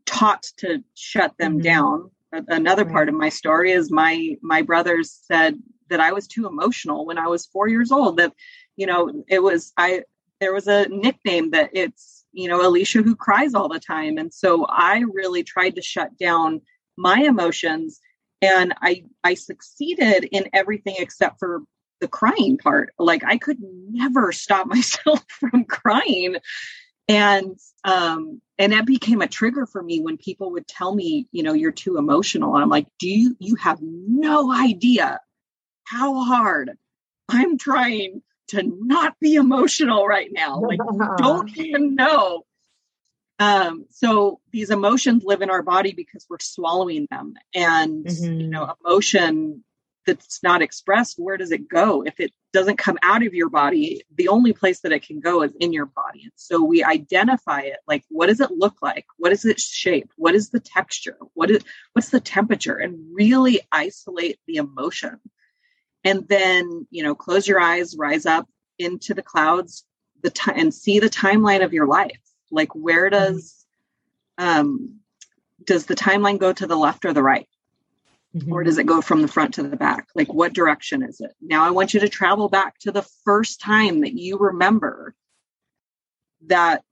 taught 0.08 0.44
to 0.56 0.82
shut 0.94 1.36
them 1.38 1.54
mm-hmm. 1.54 1.62
down. 1.62 2.10
Another 2.32 2.84
right. 2.84 2.92
part 2.92 3.08
of 3.08 3.14
my 3.14 3.28
story 3.28 3.72
is 3.72 3.90
my 3.90 4.36
my 4.42 4.62
brothers 4.62 5.18
said 5.24 5.58
that 5.88 6.00
I 6.00 6.12
was 6.12 6.26
too 6.26 6.46
emotional 6.46 7.06
when 7.06 7.18
I 7.18 7.26
was 7.26 7.46
four 7.46 7.68
years 7.68 7.92
old. 7.92 8.18
That 8.18 8.32
you 8.76 8.86
know 8.86 9.24
it 9.28 9.42
was 9.42 9.72
I 9.76 10.02
there 10.40 10.52
was 10.52 10.66
a 10.66 10.88
nickname 10.88 11.50
that 11.52 11.70
it's 11.72 12.24
you 12.32 12.48
know 12.48 12.66
Alicia 12.66 13.02
who 13.02 13.16
cries 13.16 13.54
all 13.54 13.68
the 13.68 13.80
time, 13.80 14.18
and 14.18 14.32
so 14.32 14.66
I 14.68 15.04
really 15.12 15.42
tried 15.42 15.76
to 15.76 15.82
shut 15.82 16.18
down 16.18 16.60
my 16.96 17.20
emotions, 17.20 18.00
and 18.42 18.74
I 18.82 19.04
I 19.24 19.34
succeeded 19.34 20.28
in 20.30 20.50
everything 20.52 20.96
except 20.98 21.38
for 21.38 21.62
the 22.00 22.08
crying 22.08 22.58
part. 22.58 22.92
Like 22.98 23.24
I 23.24 23.38
could 23.38 23.58
never 23.60 24.32
stop 24.32 24.66
myself 24.74 25.24
from 25.28 25.64
crying 25.64 26.36
and 27.08 27.58
um 27.84 28.40
and 28.58 28.72
that 28.72 28.86
became 28.86 29.22
a 29.22 29.28
trigger 29.28 29.66
for 29.66 29.82
me 29.82 30.00
when 30.00 30.16
people 30.16 30.52
would 30.52 30.66
tell 30.66 30.94
me 30.94 31.26
you 31.32 31.42
know 31.42 31.52
you're 31.52 31.72
too 31.72 31.96
emotional. 31.96 32.54
And 32.54 32.62
i'm 32.62 32.70
like 32.70 32.86
do 32.98 33.08
you 33.08 33.36
you 33.38 33.56
have 33.56 33.78
no 33.82 34.52
idea 34.52 35.20
how 35.84 36.22
hard 36.22 36.76
i'm 37.28 37.58
trying 37.58 38.22
to 38.48 38.62
not 38.62 39.18
be 39.20 39.34
emotional 39.34 40.06
right 40.06 40.30
now. 40.32 40.60
Like 40.60 40.80
don't 41.18 41.56
even 41.56 41.94
know. 41.94 42.44
Um, 43.38 43.86
so 43.90 44.40
these 44.50 44.70
emotions 44.70 45.22
live 45.24 45.42
in 45.42 45.50
our 45.50 45.62
body 45.62 45.92
because 45.92 46.26
we're 46.28 46.38
swallowing 46.40 47.06
them. 47.10 47.34
And 47.54 48.04
mm-hmm. 48.04 48.40
you 48.40 48.48
know 48.48 48.74
emotion 48.84 49.64
that's 50.16 50.42
not 50.42 50.62
expressed 50.62 51.18
where 51.18 51.36
does 51.36 51.52
it 51.52 51.68
go? 51.68 52.02
If 52.02 52.18
it 52.18 52.32
doesn't 52.52 52.78
come 52.78 52.98
out 53.02 53.24
of 53.24 53.34
your 53.34 53.48
body 53.48 54.02
the 54.16 54.28
only 54.28 54.52
place 54.52 54.80
that 54.80 54.92
it 54.92 55.06
can 55.06 55.20
go 55.20 55.42
is 55.42 55.54
in 55.60 55.72
your 55.72 55.86
body. 55.86 56.22
And 56.24 56.32
so 56.34 56.62
we 56.62 56.82
identify 56.82 57.60
it 57.60 57.78
like 57.86 58.04
what 58.08 58.26
does 58.26 58.40
it 58.40 58.50
look 58.50 58.76
like? 58.82 59.04
What 59.18 59.32
is 59.32 59.44
its 59.44 59.64
shape? 59.64 60.10
What 60.16 60.34
is 60.34 60.50
the 60.50 60.60
texture? 60.60 61.16
What 61.34 61.50
is 61.50 61.62
what's 61.92 62.10
the 62.10 62.20
temperature? 62.20 62.76
And 62.76 62.98
really 63.12 63.60
isolate 63.70 64.38
the 64.46 64.56
emotion. 64.56 65.20
And 66.04 66.26
then 66.28 66.86
you 66.90 67.02
know 67.02 67.14
close 67.14 67.46
your 67.46 67.60
eyes 67.60 67.96
rise 67.96 68.26
up 68.26 68.48
into 68.78 69.14
the 69.14 69.22
clouds 69.22 69.84
the 70.22 70.30
time 70.30 70.58
and 70.58 70.74
see 70.74 70.98
the 70.98 71.10
timeline 71.10 71.64
of 71.64 71.72
your 71.72 71.86
life. 71.86 72.20
Like 72.50 72.74
where 72.74 73.10
mm-hmm. 73.10 73.34
does 73.34 73.66
um 74.38 75.00
does 75.64 75.86
the 75.86 75.96
timeline 75.96 76.38
go 76.38 76.52
to 76.52 76.66
the 76.66 76.76
left 76.76 77.04
or 77.04 77.12
the 77.12 77.22
right 77.22 77.47
mm-hmm. 78.38 78.52
or 78.52 78.64
does 78.64 78.78
it 78.78 78.86
go 78.86 79.00
from 79.00 79.22
the 79.22 79.28
front 79.28 79.54
to 79.54 79.62
the 79.62 79.76
back 79.76 80.08
like 80.14 80.32
what 80.32 80.52
direction 80.52 81.02
is 81.02 81.20
it 81.20 81.32
now 81.40 81.64
i 81.64 81.70
want 81.70 81.94
you 81.94 82.00
to 82.00 82.08
travel 82.08 82.48
back 82.48 82.78
to 82.78 82.92
the 82.92 83.06
first 83.24 83.60
time 83.60 84.00
that 84.00 84.14
you 84.14 84.38
remember 84.38 85.14
that 86.46 86.82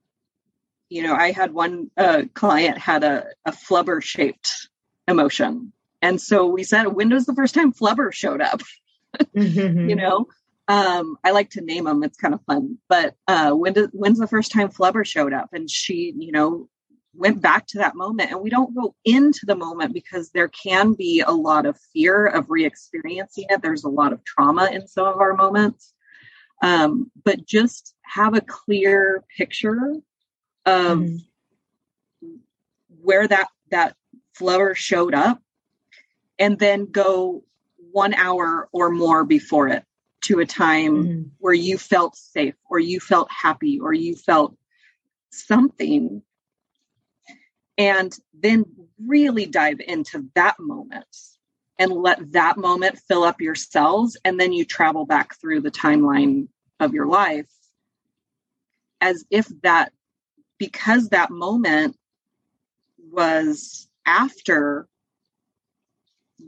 you 0.89 1.03
know 1.03 1.15
i 1.15 1.31
had 1.31 1.53
one 1.53 1.91
uh, 1.97 2.23
client 2.35 2.79
had 2.79 3.05
a, 3.05 3.27
a 3.45 3.53
flubber 3.53 4.03
shaped 4.03 4.69
emotion 5.09 5.73
and 6.03 6.21
so 6.21 6.47
we 6.47 6.63
said 6.65 6.87
when 6.87 7.11
was 7.11 7.27
the 7.27 7.35
first 7.35 7.55
time 7.55 7.73
flubber 7.73 8.13
showed 8.13 8.41
up 8.41 8.63
mm-hmm. 9.35 9.89
you 9.89 9.97
know 9.97 10.27
um, 10.69 11.17
I 11.23 11.31
like 11.31 11.51
to 11.51 11.61
name 11.61 11.85
them. 11.85 12.03
It's 12.03 12.17
kind 12.17 12.35
of 12.35 12.43
fun. 12.43 12.79
But 12.89 13.15
uh, 13.29 13.53
when 13.53 13.73
did, 13.73 13.91
when's 13.93 14.19
the 14.19 14.27
first 14.27 14.53
time 14.53 14.69
Flubber 14.69 15.07
showed 15.07 15.33
up? 15.33 15.51
And 15.53 15.71
she, 15.71 16.13
you 16.17 16.33
know, 16.33 16.69
went 17.17 17.41
back 17.41 17.67
to 17.69 17.79
that 17.79 17.97
moment. 17.97 18.31
And 18.31 18.41
we 18.41 18.51
don't 18.51 18.75
go 18.75 18.95
into 19.05 19.47
the 19.47 19.57
moment 19.57 19.95
because 19.95 20.31
there 20.31 20.49
can 20.49 20.95
be 20.95 21.23
a 21.27 21.33
lot 21.33 21.67
of 21.67 21.79
fear 21.93 22.27
of 22.27 22.51
re-experiencing 22.51 23.47
it. 23.49 23.63
There's 23.63 23.85
a 23.85 23.89
lot 23.89 24.13
of 24.13 24.25
trauma 24.25 24.69
in 24.73 24.87
some 24.87 25.07
of 25.07 25.21
our 25.21 25.35
moments. 25.35 25.93
Um, 26.63 27.11
but 27.25 27.47
just 27.47 27.95
have 28.03 28.35
a 28.35 28.41
clear 28.41 29.25
picture 29.37 29.97
of 30.65 30.99
mm 30.99 31.19
where 33.07 33.27
that 33.29 33.47
that 33.71 33.97
Flubber 34.39 34.75
showed 34.75 35.15
up, 35.15 35.41
and 36.39 36.59
then 36.59 36.87
go 36.87 37.45
one 37.93 38.15
hour 38.15 38.69
or 38.73 38.91
more 38.91 39.25
before 39.25 39.69
it 39.69 39.85
to 40.23 40.41
a 40.41 40.47
time 40.47 40.95
mm-hmm. 40.97 41.23
where 41.39 41.55
you 41.55 41.79
felt 41.79 42.17
safe 42.17 42.55
or 42.69 42.79
you 42.79 42.99
felt 42.99 43.31
happy 43.31 43.79
or 43.79 43.93
you 43.93 44.17
felt 44.17 44.57
something 45.31 46.21
and 47.79 48.17
then 48.35 48.65
really 49.05 49.47
dive 49.47 49.81
into 49.81 50.29
that 50.35 50.57
moment 50.59 51.17
and 51.79 51.93
let 51.93 52.33
that 52.33 52.57
moment 52.57 52.99
fill 53.07 53.23
up 53.23 53.41
your 53.41 53.55
cells 53.55 54.17
and 54.25 54.41
then 54.41 54.53
you 54.53 54.65
travel 54.65 55.05
back 55.05 55.39
through 55.41 55.61
the 55.61 55.71
timeline 55.71 56.49
of 56.81 56.95
your 56.95 57.07
life 57.07 57.51
as 59.01 59.25
if 59.31 59.47
that 59.63 59.93
because 60.59 61.11
that 61.11 61.31
moment 61.31 61.97
was 63.11 63.89
after 64.07 64.87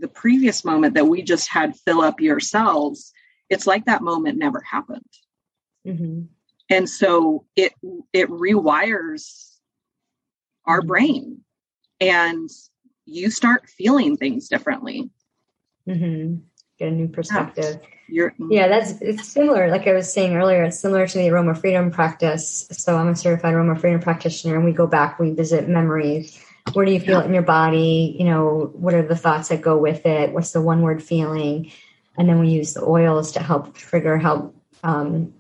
the 0.00 0.08
previous 0.08 0.64
moment 0.64 0.94
that 0.94 1.06
we 1.06 1.22
just 1.22 1.48
had 1.48 1.76
fill 1.76 2.00
up 2.00 2.20
your 2.20 2.40
cells 2.40 3.12
it's 3.48 3.66
like 3.66 3.86
that 3.86 4.02
moment 4.02 4.38
never 4.38 4.60
happened. 4.60 5.02
Mm-hmm. 5.86 6.22
And 6.70 6.88
so 6.88 7.46
it 7.56 7.72
it 8.12 8.28
rewires 8.28 9.57
our 10.68 10.80
mm-hmm. 10.80 10.88
brain 10.88 11.40
and 12.00 12.48
you 13.06 13.30
start 13.30 13.68
feeling 13.68 14.16
things 14.16 14.48
differently. 14.48 15.10
Mm-hmm. 15.88 16.36
Get 16.78 16.88
a 16.88 16.90
new 16.92 17.08
perspective. 17.08 17.80
Yeah. 18.08 18.28
yeah, 18.38 18.68
that's 18.68 19.00
it's 19.00 19.28
similar. 19.28 19.68
Like 19.68 19.86
I 19.86 19.94
was 19.94 20.12
saying 20.12 20.36
earlier, 20.36 20.62
it's 20.62 20.78
similar 20.78 21.06
to 21.06 21.18
the 21.18 21.28
aroma 21.28 21.54
freedom 21.54 21.90
practice. 21.90 22.68
So 22.70 22.96
I'm 22.96 23.08
a 23.08 23.16
certified 23.16 23.54
aroma 23.54 23.76
freedom 23.76 24.00
practitioner, 24.00 24.54
and 24.54 24.64
we 24.64 24.72
go 24.72 24.86
back, 24.86 25.18
we 25.18 25.32
visit 25.32 25.68
memories. 25.68 26.40
Where 26.72 26.86
do 26.86 26.92
you 26.92 27.00
feel 27.00 27.18
yeah. 27.18 27.22
it 27.22 27.26
in 27.26 27.34
your 27.34 27.42
body? 27.42 28.14
You 28.18 28.26
know, 28.26 28.70
what 28.74 28.94
are 28.94 29.06
the 29.06 29.16
thoughts 29.16 29.48
that 29.48 29.60
go 29.60 29.76
with 29.76 30.06
it? 30.06 30.32
What's 30.32 30.52
the 30.52 30.60
one 30.60 30.82
word 30.82 31.02
feeling? 31.02 31.72
and 32.18 32.28
then 32.28 32.40
we 32.40 32.48
use 32.50 32.74
the 32.74 32.84
oils 32.84 33.32
to 33.32 33.40
help 33.40 33.74
trigger, 33.74 34.18
help 34.18 34.54
um, 34.82 35.32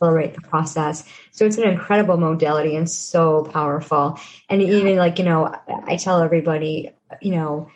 accelerate 0.00 0.34
the 0.34 0.40
process. 0.40 1.04
So 1.30 1.44
it's 1.44 1.58
an 1.58 1.68
incredible 1.68 2.16
modality 2.16 2.76
and 2.76 2.90
so 2.90 3.44
powerful. 3.44 4.18
And 4.48 4.62
even 4.62 4.96
like, 4.96 5.18
you 5.18 5.24
know, 5.24 5.54
I 5.84 5.96
tell 5.96 6.22
everybody, 6.22 6.90
you 7.20 7.32
know, 7.32 7.70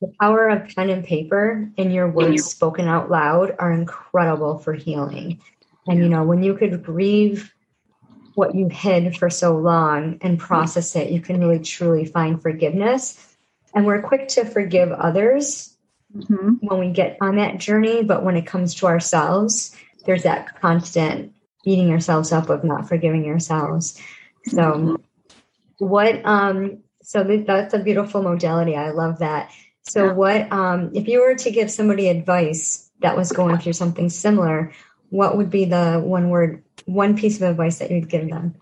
the 0.00 0.12
power 0.20 0.48
of 0.48 0.68
pen 0.74 0.90
and 0.90 1.04
paper 1.04 1.70
and 1.78 1.92
your 1.92 2.08
words 2.08 2.44
spoken 2.44 2.88
out 2.88 3.10
loud 3.10 3.54
are 3.58 3.72
incredible 3.72 4.58
for 4.58 4.72
healing. 4.72 5.40
And, 5.86 5.98
you 5.98 6.08
know, 6.08 6.24
when 6.24 6.42
you 6.42 6.54
could 6.54 6.82
grieve 6.82 7.52
what 8.34 8.54
you 8.54 8.68
hid 8.68 9.16
for 9.16 9.30
so 9.30 9.56
long 9.56 10.18
and 10.22 10.38
process 10.38 10.96
it, 10.96 11.10
you 11.10 11.20
can 11.20 11.40
really 11.40 11.60
truly 11.60 12.04
find 12.06 12.42
forgiveness. 12.42 13.36
And 13.74 13.86
we're 13.86 14.02
quick 14.02 14.28
to 14.28 14.44
forgive 14.44 14.90
others 14.92 15.74
mm-hmm. 16.14 16.66
when 16.66 16.80
we 16.80 16.90
get 16.90 17.18
on 17.20 17.36
that 17.36 17.58
journey. 17.58 18.02
But 18.02 18.24
when 18.24 18.36
it 18.36 18.46
comes 18.46 18.74
to 18.76 18.86
ourselves, 18.86 19.76
there's 20.04 20.24
that 20.24 20.60
constant 20.60 21.33
beating 21.64 21.88
yourselves 21.88 22.32
up 22.32 22.50
of 22.50 22.64
not 22.64 22.88
forgiving 22.88 23.24
yourselves. 23.24 24.00
So, 24.46 24.98
what, 25.78 26.24
um, 26.24 26.82
so 27.02 27.24
th- 27.24 27.46
that's 27.46 27.74
a 27.74 27.78
beautiful 27.78 28.22
modality. 28.22 28.76
I 28.76 28.90
love 28.90 29.20
that. 29.20 29.50
So, 29.82 30.06
yeah. 30.06 30.12
what, 30.12 30.52
um, 30.52 30.90
if 30.94 31.08
you 31.08 31.20
were 31.22 31.34
to 31.34 31.50
give 31.50 31.70
somebody 31.70 32.08
advice 32.08 32.90
that 33.00 33.16
was 33.16 33.32
going 33.32 33.58
through 33.58 33.72
something 33.72 34.10
similar, 34.10 34.72
what 35.10 35.36
would 35.36 35.50
be 35.50 35.64
the 35.64 36.00
one 36.04 36.30
word, 36.30 36.62
one 36.86 37.16
piece 37.16 37.36
of 37.36 37.42
advice 37.42 37.78
that 37.78 37.90
you'd 37.90 38.08
give 38.08 38.28
them? 38.28 38.56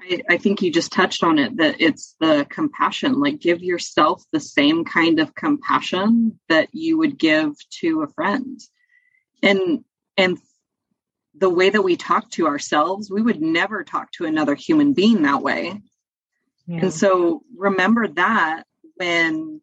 I, 0.00 0.22
I 0.30 0.36
think 0.38 0.62
you 0.62 0.72
just 0.72 0.92
touched 0.92 1.22
on 1.22 1.38
it 1.38 1.56
that 1.58 1.80
it's 1.80 2.16
the 2.20 2.46
compassion. 2.48 3.20
Like, 3.20 3.40
give 3.40 3.62
yourself 3.62 4.24
the 4.32 4.40
same 4.40 4.84
kind 4.84 5.20
of 5.20 5.34
compassion 5.34 6.40
that 6.48 6.68
you 6.72 6.98
would 6.98 7.18
give 7.18 7.52
to 7.80 8.02
a 8.02 8.08
friend. 8.08 8.60
And, 9.42 9.84
and 10.20 10.38
the 11.34 11.50
way 11.50 11.70
that 11.70 11.82
we 11.82 11.96
talk 11.96 12.30
to 12.32 12.46
ourselves, 12.46 13.10
we 13.10 13.22
would 13.22 13.40
never 13.40 13.84
talk 13.84 14.10
to 14.12 14.26
another 14.26 14.54
human 14.54 14.92
being 14.92 15.22
that 15.22 15.42
way. 15.42 15.80
Yeah. 16.66 16.80
And 16.82 16.92
so 16.92 17.42
remember 17.56 18.08
that 18.08 18.64
when 18.96 19.60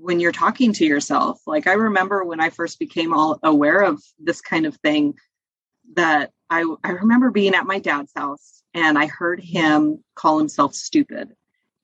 when 0.00 0.20
you're 0.20 0.32
talking 0.32 0.72
to 0.72 0.86
yourself. 0.86 1.40
Like 1.46 1.66
I 1.66 1.72
remember 1.72 2.24
when 2.24 2.40
I 2.40 2.50
first 2.50 2.78
became 2.78 3.12
all 3.12 3.38
aware 3.42 3.82
of 3.82 4.02
this 4.18 4.40
kind 4.40 4.64
of 4.64 4.76
thing 4.76 5.14
that 5.94 6.30
I 6.48 6.64
I 6.84 6.90
remember 6.90 7.30
being 7.30 7.54
at 7.54 7.66
my 7.66 7.78
dad's 7.78 8.12
house 8.14 8.62
and 8.74 8.98
I 8.98 9.06
heard 9.06 9.40
him 9.40 10.04
call 10.14 10.38
himself 10.38 10.74
stupid. 10.74 11.34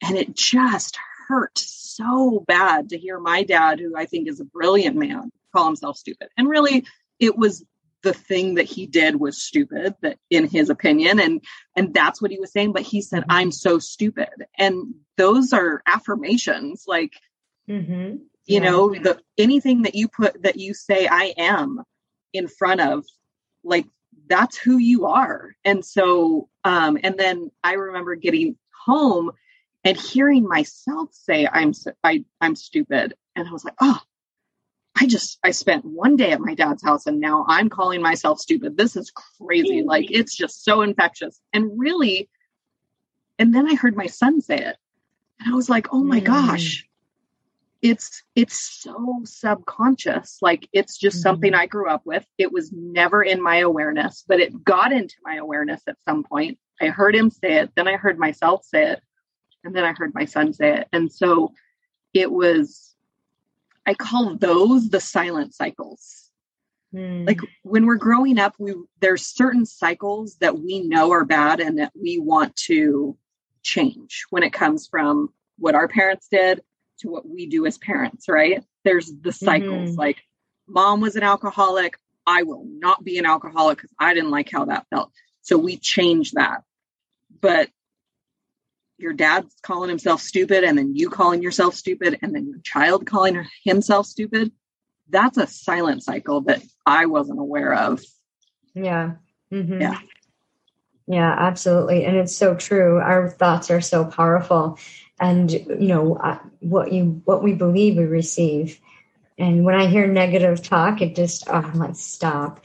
And 0.02 0.16
it 0.16 0.34
just 0.34 0.98
hurt 1.28 1.58
so 1.58 2.44
bad 2.46 2.90
to 2.90 2.98
hear 2.98 3.18
my 3.18 3.42
dad, 3.42 3.80
who 3.80 3.96
I 3.96 4.04
think 4.04 4.28
is 4.28 4.40
a 4.40 4.44
brilliant 4.44 4.96
man, 4.96 5.30
call 5.52 5.66
himself 5.66 5.96
stupid. 5.96 6.28
And 6.36 6.48
really, 6.48 6.84
it 7.18 7.36
was 7.36 7.64
the 8.04 8.12
thing 8.12 8.54
that 8.54 8.66
he 8.66 8.86
did 8.86 9.16
was 9.16 9.42
stupid 9.42 9.94
that 10.02 10.18
in 10.30 10.46
his 10.46 10.70
opinion 10.70 11.18
and 11.18 11.42
and 11.76 11.92
that's 11.92 12.22
what 12.22 12.30
he 12.30 12.38
was 12.38 12.52
saying 12.52 12.72
but 12.72 12.82
he 12.82 13.02
said 13.02 13.22
mm-hmm. 13.22 13.32
i'm 13.32 13.50
so 13.50 13.78
stupid 13.78 14.28
and 14.56 14.94
those 15.16 15.52
are 15.52 15.82
affirmations 15.86 16.84
like 16.86 17.14
mm-hmm. 17.68 18.16
you 18.46 18.60
know 18.60 18.90
the 18.90 19.20
anything 19.38 19.82
that 19.82 19.94
you 19.94 20.06
put 20.06 20.40
that 20.42 20.56
you 20.56 20.74
say 20.74 21.08
i 21.10 21.34
am 21.36 21.82
in 22.32 22.46
front 22.46 22.80
of 22.80 23.04
like 23.64 23.86
that's 24.28 24.56
who 24.56 24.78
you 24.78 25.06
are. 25.06 25.54
And 25.64 25.84
so, 25.84 26.48
um, 26.64 26.98
and 27.02 27.18
then 27.18 27.50
I 27.62 27.74
remember 27.74 28.14
getting 28.14 28.56
home 28.84 29.32
and 29.84 29.96
hearing 29.96 30.44
myself 30.44 31.10
say, 31.12 31.46
I'm, 31.50 31.72
I, 32.02 32.24
I'm 32.40 32.56
stupid. 32.56 33.14
And 33.36 33.48
I 33.48 33.52
was 33.52 33.64
like, 33.64 33.74
oh, 33.80 34.00
I 34.96 35.06
just, 35.06 35.38
I 35.42 35.50
spent 35.50 35.84
one 35.84 36.16
day 36.16 36.30
at 36.30 36.40
my 36.40 36.54
dad's 36.54 36.82
house 36.82 37.06
and 37.06 37.20
now 37.20 37.44
I'm 37.48 37.68
calling 37.68 38.00
myself 38.00 38.38
stupid. 38.38 38.76
This 38.76 38.96
is 38.96 39.10
crazy. 39.10 39.82
Like 39.82 40.10
it's 40.10 40.36
just 40.36 40.64
so 40.64 40.82
infectious. 40.82 41.40
And 41.52 41.70
really, 41.76 42.28
and 43.38 43.52
then 43.52 43.68
I 43.68 43.74
heard 43.74 43.96
my 43.96 44.06
son 44.06 44.40
say 44.40 44.56
it 44.56 44.76
and 45.40 45.52
I 45.52 45.56
was 45.56 45.68
like, 45.68 45.92
oh 45.92 46.04
my 46.04 46.20
mm. 46.20 46.24
gosh, 46.24 46.86
it's 47.84 48.22
it's 48.34 48.58
so 48.82 49.20
subconscious 49.24 50.38
like 50.40 50.66
it's 50.72 50.96
just 50.96 51.16
mm-hmm. 51.16 51.22
something 51.22 51.54
i 51.54 51.66
grew 51.66 51.86
up 51.86 52.00
with 52.06 52.24
it 52.38 52.50
was 52.50 52.72
never 52.72 53.22
in 53.22 53.42
my 53.42 53.58
awareness 53.58 54.24
but 54.26 54.40
it 54.40 54.64
got 54.64 54.90
into 54.90 55.16
my 55.22 55.36
awareness 55.36 55.82
at 55.86 55.98
some 56.08 56.24
point 56.24 56.58
i 56.80 56.86
heard 56.86 57.14
him 57.14 57.30
say 57.30 57.56
it 57.56 57.70
then 57.76 57.86
i 57.86 57.96
heard 57.96 58.18
myself 58.18 58.64
say 58.64 58.92
it 58.92 59.02
and 59.64 59.76
then 59.76 59.84
i 59.84 59.92
heard 59.92 60.14
my 60.14 60.24
son 60.24 60.54
say 60.54 60.78
it 60.78 60.88
and 60.92 61.12
so 61.12 61.52
it 62.14 62.32
was 62.32 62.93
i 63.86 63.94
call 63.94 64.36
those 64.36 64.88
the 64.88 65.00
silent 65.00 65.54
cycles 65.54 66.24
Mm. 66.94 67.26
Like 67.26 67.40
when 67.62 67.86
we're 67.86 67.96
growing 67.96 68.38
up, 68.38 68.54
we 68.58 68.74
there's 69.00 69.26
certain 69.26 69.66
cycles 69.66 70.36
that 70.36 70.58
we 70.58 70.80
know 70.80 71.10
are 71.12 71.24
bad 71.24 71.60
and 71.60 71.78
that 71.78 71.92
we 72.00 72.18
want 72.18 72.54
to 72.68 73.16
change 73.62 74.24
when 74.30 74.42
it 74.42 74.52
comes 74.52 74.86
from 74.86 75.30
what 75.58 75.74
our 75.74 75.88
parents 75.88 76.28
did 76.30 76.62
to 77.00 77.08
what 77.08 77.28
we 77.28 77.46
do 77.46 77.66
as 77.66 77.78
parents, 77.78 78.28
right? 78.28 78.62
There's 78.84 79.12
the 79.12 79.32
cycles 79.32 79.90
mm-hmm. 79.90 79.98
like 79.98 80.22
mom 80.68 81.00
was 81.00 81.16
an 81.16 81.24
alcoholic. 81.24 81.98
I 82.26 82.44
will 82.44 82.64
not 82.66 83.02
be 83.02 83.18
an 83.18 83.26
alcoholic 83.26 83.78
because 83.78 83.92
I 83.98 84.14
didn't 84.14 84.30
like 84.30 84.50
how 84.50 84.66
that 84.66 84.86
felt. 84.88 85.10
So 85.42 85.58
we 85.58 85.76
change 85.76 86.32
that. 86.32 86.62
But 87.40 87.68
your 88.98 89.12
dad's 89.12 89.54
calling 89.62 89.88
himself 89.88 90.20
stupid 90.20 90.64
and 90.64 90.78
then 90.78 90.94
you 90.94 91.10
calling 91.10 91.42
yourself 91.42 91.74
stupid 91.74 92.18
and 92.22 92.34
then 92.34 92.46
your 92.46 92.60
child 92.62 93.06
calling 93.06 93.44
himself 93.64 94.06
stupid 94.06 94.52
that's 95.08 95.36
a 95.38 95.46
silent 95.46 96.02
cycle 96.02 96.42
that 96.42 96.62
i 96.86 97.06
wasn't 97.06 97.38
aware 97.38 97.74
of. 97.74 98.02
Yeah. 98.74 99.12
Mm-hmm. 99.52 99.80
yeah. 99.80 99.98
Yeah 101.06 101.34
absolutely. 101.38 102.04
And 102.04 102.16
it's 102.16 102.34
so 102.34 102.54
true. 102.54 102.98
Our 102.98 103.28
thoughts 103.28 103.70
are 103.70 103.80
so 103.80 104.04
powerful. 104.04 104.78
And 105.20 105.50
you 105.52 105.88
know 105.88 106.18
what 106.60 106.92
you 106.92 107.22
what 107.24 107.42
we 107.42 107.54
believe 107.54 107.96
we 107.96 108.04
receive. 108.04 108.80
And 109.38 109.64
when 109.64 109.74
i 109.74 109.86
hear 109.86 110.06
negative 110.06 110.62
talk 110.62 111.02
it 111.02 111.14
just 111.14 111.48
oh 111.48 111.54
i'm 111.54 111.78
like 111.78 111.96
stop. 111.96 112.64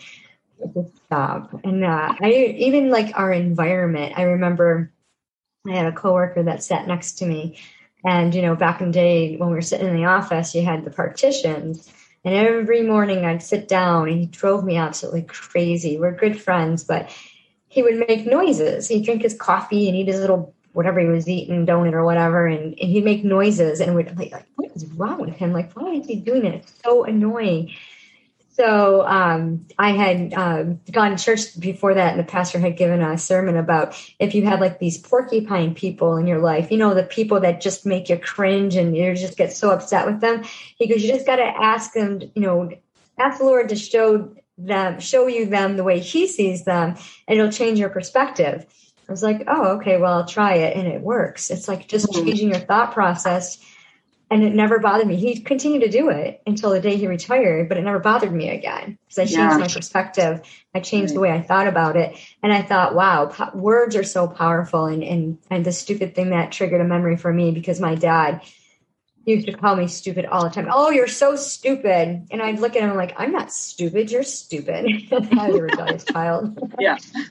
Stop. 1.05 1.63
And 1.63 1.83
uh, 1.83 2.13
i 2.21 2.31
even 2.57 2.89
like 2.89 3.17
our 3.17 3.31
environment 3.31 4.13
i 4.17 4.23
remember 4.23 4.91
I 5.67 5.73
had 5.73 5.85
a 5.85 5.91
coworker 5.91 6.43
that 6.43 6.63
sat 6.63 6.87
next 6.87 7.13
to 7.19 7.25
me. 7.25 7.59
And, 8.05 8.33
you 8.33 8.41
know, 8.41 8.55
back 8.55 8.79
in 8.81 8.87
the 8.87 8.93
day 8.93 9.35
when 9.35 9.49
we 9.49 9.55
were 9.55 9.61
sitting 9.61 9.87
in 9.87 9.95
the 9.95 10.05
office, 10.05 10.55
you 10.55 10.63
had 10.63 10.85
the 10.85 10.91
partitions. 10.91 11.91
And 12.23 12.33
every 12.33 12.83
morning 12.83 13.25
I'd 13.25 13.43
sit 13.43 13.67
down 13.67 14.07
and 14.07 14.19
he 14.19 14.25
drove 14.25 14.63
me 14.63 14.77
absolutely 14.77 15.23
crazy. 15.23 15.97
We're 15.97 16.15
good 16.15 16.39
friends, 16.41 16.83
but 16.83 17.11
he 17.67 17.83
would 17.83 18.07
make 18.07 18.25
noises. 18.25 18.87
He'd 18.87 19.05
drink 19.05 19.21
his 19.21 19.35
coffee 19.35 19.87
and 19.87 19.97
eat 19.97 20.07
his 20.07 20.19
little 20.19 20.53
whatever 20.73 20.99
he 20.99 21.07
was 21.07 21.27
eating, 21.27 21.65
donut 21.65 21.93
or 21.93 22.05
whatever, 22.05 22.45
and, 22.45 22.77
and 22.79 22.89
he'd 22.89 23.03
make 23.03 23.23
noises 23.23 23.81
and 23.81 23.95
we'd 23.95 24.17
like, 24.17 24.33
what 24.55 24.71
is 24.75 24.85
wrong 24.93 25.19
with 25.19 25.35
him? 25.35 25.51
Like, 25.51 25.73
why 25.73 25.93
is 25.93 26.05
he 26.05 26.15
doing 26.15 26.45
it? 26.45 26.55
It's 26.55 26.73
so 26.83 27.03
annoying. 27.03 27.73
So 28.59 29.07
um, 29.07 29.67
I 29.77 29.91
had 29.91 30.33
uh, 30.33 30.63
gone 30.91 31.15
to 31.15 31.23
church 31.23 31.57
before 31.57 31.93
that, 31.93 32.11
and 32.11 32.19
the 32.19 32.29
pastor 32.29 32.59
had 32.59 32.75
given 32.75 33.01
a 33.01 33.17
sermon 33.17 33.55
about 33.55 33.95
if 34.19 34.35
you 34.35 34.43
have 34.47 34.59
like 34.59 34.79
these 34.79 34.97
porcupine 34.97 35.73
people 35.73 36.17
in 36.17 36.27
your 36.27 36.39
life, 36.39 36.69
you 36.69 36.77
know, 36.77 36.93
the 36.93 37.03
people 37.03 37.39
that 37.39 37.61
just 37.61 37.85
make 37.85 38.09
you 38.09 38.17
cringe 38.17 38.75
and 38.75 38.97
you 38.97 39.15
just 39.15 39.37
get 39.37 39.53
so 39.53 39.69
upset 39.69 40.05
with 40.05 40.19
them. 40.19 40.43
He 40.75 40.87
goes, 40.87 41.01
you 41.01 41.07
just 41.07 41.25
got 41.25 41.37
to 41.37 41.45
ask 41.45 41.93
them, 41.93 42.19
you 42.35 42.41
know, 42.41 42.69
ask 43.17 43.37
the 43.37 43.45
Lord 43.45 43.69
to 43.69 43.77
show 43.77 44.35
them, 44.57 44.99
show 44.99 45.27
you 45.27 45.45
them 45.45 45.77
the 45.77 45.85
way 45.85 46.01
He 46.01 46.27
sees 46.27 46.65
them, 46.65 46.97
and 47.29 47.39
it'll 47.39 47.53
change 47.53 47.79
your 47.79 47.87
perspective. 47.87 48.65
I 49.07 49.11
was 49.11 49.23
like, 49.23 49.41
oh, 49.47 49.77
okay, 49.77 49.95
well, 49.95 50.15
I'll 50.15 50.27
try 50.27 50.55
it, 50.55 50.75
and 50.75 50.85
it 50.85 50.99
works. 50.99 51.49
It's 51.49 51.69
like 51.69 51.87
just 51.87 52.07
mm-hmm. 52.07 52.25
changing 52.25 52.49
your 52.49 52.59
thought 52.59 52.91
process 52.91 53.57
and 54.31 54.43
it 54.43 54.53
never 54.53 54.79
bothered 54.79 55.07
me. 55.07 55.15
He 55.15 55.39
continued 55.39 55.81
to 55.81 55.89
do 55.89 56.09
it 56.09 56.41
until 56.45 56.69
the 56.69 56.79
day 56.79 56.97
he 56.97 57.07
retired, 57.07 57.67
but 57.67 57.77
it 57.77 57.83
never 57.83 57.99
bothered 57.99 58.31
me 58.31 58.49
again 58.49 58.97
because 59.07 59.19
I 59.19 59.23
changed 59.23 59.37
yeah. 59.37 59.57
my 59.57 59.67
perspective. 59.67 60.41
I 60.73 60.79
changed 60.79 61.11
right. 61.11 61.15
the 61.15 61.19
way 61.19 61.31
I 61.31 61.41
thought 61.41 61.67
about 61.67 61.95
it, 61.95 62.15
and 62.43 62.53
I 62.53 62.61
thought, 62.61 62.93
wow, 62.93 63.25
po- 63.27 63.57
words 63.57 63.95
are 63.95 64.03
so 64.03 64.27
powerful. 64.27 64.85
And 64.85 65.03
and 65.03 65.37
and 65.49 65.65
the 65.65 65.71
stupid 65.71 66.13
thing 66.15 66.29
that 66.29 66.51
triggered 66.51 66.81
a 66.81 66.85
memory 66.85 67.17
for 67.17 67.33
me 67.33 67.51
because 67.51 67.79
my 67.79 67.95
dad 67.95 68.41
used 69.25 69.47
to 69.47 69.53
call 69.53 69.75
me 69.75 69.87
stupid 69.87 70.25
all 70.25 70.43
the 70.43 70.49
time. 70.49 70.67
Oh, 70.71 70.91
you're 70.91 71.07
so 71.07 71.35
stupid, 71.35 72.27
and 72.29 72.41
I'd 72.41 72.59
look 72.59 72.75
at 72.75 72.83
him 72.83 72.95
like, 72.95 73.15
I'm 73.17 73.31
not 73.31 73.51
stupid. 73.51 74.11
You're 74.11 74.23
stupid. 74.23 74.85
I 75.11 75.49
was 75.49 75.55
a 75.55 75.61
rebellious 75.61 76.05
child. 76.05 76.75
Yeah, 76.79 76.97
I 77.15 77.25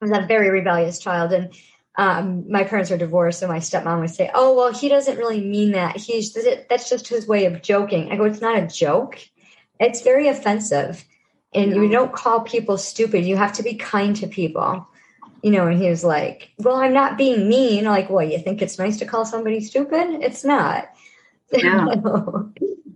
was 0.00 0.10
a 0.10 0.26
very 0.26 0.50
rebellious 0.50 0.98
child, 0.98 1.32
and 1.32 1.54
um, 1.96 2.50
my 2.50 2.64
parents 2.64 2.90
are 2.90 2.98
divorced, 2.98 3.38
so 3.38 3.46
my 3.46 3.58
stepmom 3.58 4.00
would 4.00 4.10
say, 4.10 4.30
"Oh, 4.34 4.54
well, 4.54 4.72
he 4.72 4.88
doesn't 4.88 5.16
really 5.16 5.40
mean 5.40 5.72
that. 5.72 5.96
He's 5.96 6.32
that's 6.68 6.90
just 6.90 7.06
his 7.06 7.26
way 7.28 7.44
of 7.44 7.62
joking." 7.62 8.10
I 8.10 8.16
go, 8.16 8.24
"It's 8.24 8.40
not 8.40 8.58
a 8.58 8.66
joke. 8.66 9.18
It's 9.78 10.02
very 10.02 10.28
offensive, 10.28 11.04
and 11.54 11.74
you 11.74 11.88
don't 11.88 12.12
call 12.12 12.40
people 12.40 12.78
stupid. 12.78 13.24
You 13.24 13.36
have 13.36 13.52
to 13.54 13.62
be 13.62 13.74
kind 13.74 14.16
to 14.16 14.26
people." 14.26 14.86
You 15.42 15.50
know, 15.50 15.66
and 15.66 15.80
he 15.80 15.88
was 15.88 16.02
like, 16.02 16.50
"Well, 16.58 16.76
I'm 16.76 16.92
not 16.92 17.16
being 17.16 17.48
mean." 17.48 17.84
Like, 17.84 18.10
well, 18.10 18.26
you 18.26 18.38
think 18.40 18.60
it's 18.60 18.78
nice 18.78 18.96
to 18.98 19.06
call 19.06 19.24
somebody 19.24 19.60
stupid? 19.60 20.22
It's 20.22 20.44
not. 20.44 20.88
Yeah. 21.52 21.86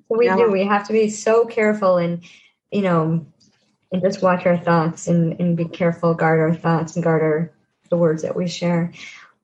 we 0.08 0.26
do. 0.28 0.50
We 0.50 0.64
have 0.64 0.86
to 0.88 0.92
be 0.92 1.10
so 1.10 1.44
careful, 1.44 1.98
and 1.98 2.24
you 2.72 2.82
know, 2.82 3.24
and 3.92 4.02
just 4.02 4.22
watch 4.22 4.46
our 4.46 4.58
thoughts 4.58 5.06
and, 5.06 5.38
and 5.38 5.56
be 5.56 5.66
careful, 5.66 6.14
guard 6.14 6.40
our 6.40 6.54
thoughts, 6.54 6.96
and 6.96 7.04
guard 7.04 7.22
our 7.22 7.52
the 7.90 7.96
words 7.96 8.22
that 8.22 8.36
we 8.36 8.48
share. 8.48 8.92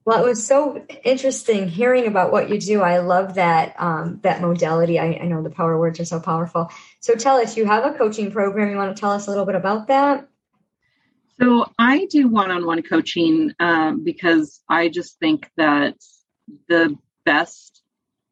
Well, 0.05 0.23
it 0.23 0.27
was 0.27 0.45
so 0.45 0.85
interesting 1.03 1.67
hearing 1.67 2.05
about 2.05 2.31
what 2.31 2.49
you 2.49 2.59
do. 2.59 2.81
I 2.81 2.99
love 2.99 3.35
that 3.35 3.75
um, 3.79 4.19
that 4.21 4.39
modality. 4.39 4.99
I, 4.99 5.13
I 5.13 5.25
know 5.25 5.41
the 5.41 5.49
power 5.49 5.79
words 5.79 5.99
are 5.99 6.05
so 6.05 6.19
powerful. 6.19 6.69
So 6.99 7.15
tell 7.15 7.37
us, 7.37 7.57
you 7.57 7.65
have 7.65 7.85
a 7.85 7.97
coaching 7.97 8.31
program. 8.31 8.69
You 8.69 8.77
want 8.77 8.95
to 8.95 8.99
tell 8.99 9.11
us 9.11 9.25
a 9.25 9.31
little 9.31 9.45
bit 9.47 9.55
about 9.55 9.87
that? 9.87 10.27
So 11.39 11.65
I 11.77 12.05
do 12.05 12.27
one-on-one 12.27 12.83
coaching 12.83 13.53
um, 13.59 14.03
because 14.03 14.61
I 14.69 14.89
just 14.89 15.19
think 15.19 15.49
that 15.57 15.95
the 16.69 16.95
best 17.25 17.81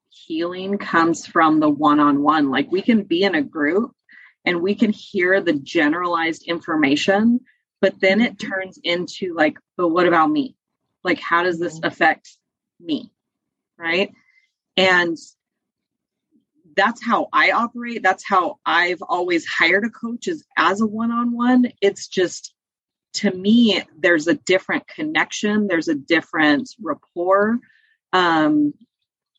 healing 0.10 0.78
comes 0.78 1.26
from 1.26 1.60
the 1.60 1.70
one-on-one. 1.70 2.50
Like 2.50 2.72
we 2.72 2.82
can 2.82 3.04
be 3.04 3.24
in 3.24 3.36
a 3.36 3.42
group 3.42 3.94
and 4.46 4.62
we 4.62 4.76
can 4.76 4.92
hear 4.92 5.42
the 5.42 5.54
generalized 5.54 6.44
information 6.44 7.42
but 7.84 8.00
then 8.00 8.22
it 8.22 8.40
turns 8.40 8.80
into 8.82 9.34
like 9.36 9.58
but 9.76 9.90
what 9.90 10.08
about 10.08 10.32
me? 10.32 10.56
Like 11.04 11.20
how 11.20 11.44
does 11.44 11.60
this 11.60 11.76
mm-hmm. 11.76 11.88
affect 11.88 12.30
me? 12.80 13.12
Right? 13.78 14.14
And 14.78 15.18
that's 16.76 17.04
how 17.06 17.28
i 17.34 17.52
operate. 17.52 18.02
That's 18.02 18.26
how 18.26 18.60
i've 18.66 19.02
always 19.02 19.46
hired 19.46 19.84
a 19.84 19.90
coach 19.90 20.30
is 20.30 20.46
as 20.58 20.80
a 20.80 20.86
one-on-one. 20.88 21.74
It's 21.82 22.08
just 22.08 22.54
to 23.16 23.30
me 23.30 23.84
there's 24.00 24.28
a 24.28 24.34
different 24.34 24.88
connection. 24.88 25.68
There's 25.68 25.90
a 25.90 25.96
different 25.96 26.70
rapport. 26.82 27.60
Um 28.14 28.74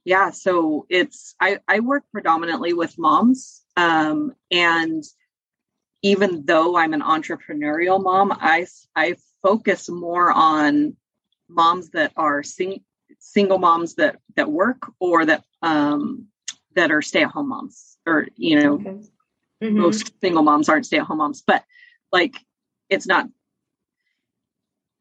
yeah 0.05 0.33
so 0.33 0.85
it's 0.91 1.35
i 1.41 1.61
i 1.67 1.81
work 1.81 2.05
predominantly 2.13 2.75
with 2.75 2.99
moms 2.99 3.63
um 3.79 4.35
and 4.51 5.03
even 6.05 6.45
though 6.45 6.77
I'm 6.77 6.93
an 6.93 7.01
entrepreneurial 7.01 8.01
mom, 8.01 8.31
I, 8.38 8.67
I 8.95 9.17
focus 9.43 9.88
more 9.88 10.31
on 10.31 10.97
moms 11.49 11.88
that 11.90 12.12
are 12.14 12.43
sing, 12.43 12.85
single 13.19 13.57
moms 13.57 13.95
that, 13.95 14.17
that 14.37 14.51
work 14.51 14.87
or 15.01 15.25
that, 15.25 15.45
um, 15.62 16.27
that 16.75 16.90
are 16.90 17.01
stay 17.01 17.23
at 17.23 17.31
home 17.31 17.49
moms 17.49 17.97
or, 18.07 18.29
you 18.37 18.61
know, 18.61 18.75
okay. 18.75 18.99
mm-hmm. 19.62 19.79
most 19.79 20.12
single 20.21 20.43
moms 20.43 20.69
aren't 20.69 20.85
stay 20.85 20.99
at 20.99 21.07
home 21.07 21.19
moms, 21.19 21.40
but 21.40 21.64
like, 22.12 22.37
it's 22.90 23.07
not 23.07 23.27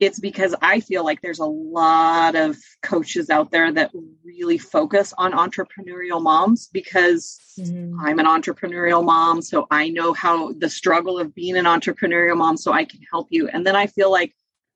it's 0.06 0.20
because 0.20 0.54
I 0.62 0.80
feel 0.80 1.04
like 1.04 1.22
there's 1.22 1.40
a 1.40 1.46
lot 1.46 2.36
of 2.36 2.58
coaches 2.82 3.30
out 3.30 3.52
there 3.52 3.72
that 3.72 3.92
really 4.24 4.58
focus 4.58 5.14
on 5.18 5.32
entrepreneurial 5.34 6.22
moms 6.22 6.68
because 6.68 7.40
mm-hmm. 7.60 8.00
I'm 8.00 8.20
an 8.20 8.26
entrepreneurial 8.26 9.04
mom. 9.04 9.42
So 9.42 9.68
I 9.72 9.90
know 9.90 10.14
how 10.14 10.54
the 10.54 10.70
struggle 10.70 11.20
of 11.20 11.34
being 11.34 11.58
an 11.58 11.66
entrepreneurial 11.66 12.38
mom, 12.38 12.58
so 12.58 12.72
I 12.74 12.86
can 12.86 13.00
help 13.10 13.28
you. 13.30 13.48
And 13.48 13.66
then 13.66 13.76
I 13.76 13.88
feel 13.88 14.12
like 14.12 14.36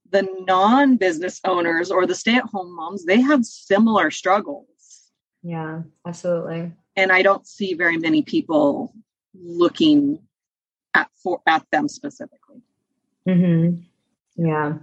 the 0.10 0.28
non 0.48 0.98
business 0.98 1.42
owners 1.44 1.92
or 1.92 2.06
the 2.06 2.16
stay 2.16 2.36
at 2.36 2.46
home 2.46 2.76
moms, 2.76 3.06
they 3.06 3.20
have 3.22 3.46
similar 3.46 4.12
struggles. 4.12 5.12
Yeah, 5.44 5.82
absolutely. 6.06 6.72
And 6.96 7.12
I 7.12 7.22
don't 7.22 7.46
see 7.46 7.74
very 7.74 7.98
many 7.98 8.24
people 8.24 8.94
looking 9.34 10.20
at 10.94 11.10
for 11.22 11.42
at 11.46 11.66
them 11.72 11.88
specifically. 11.88 12.62
Mm-hmm. 13.28 13.82
Yeah. 14.38 14.74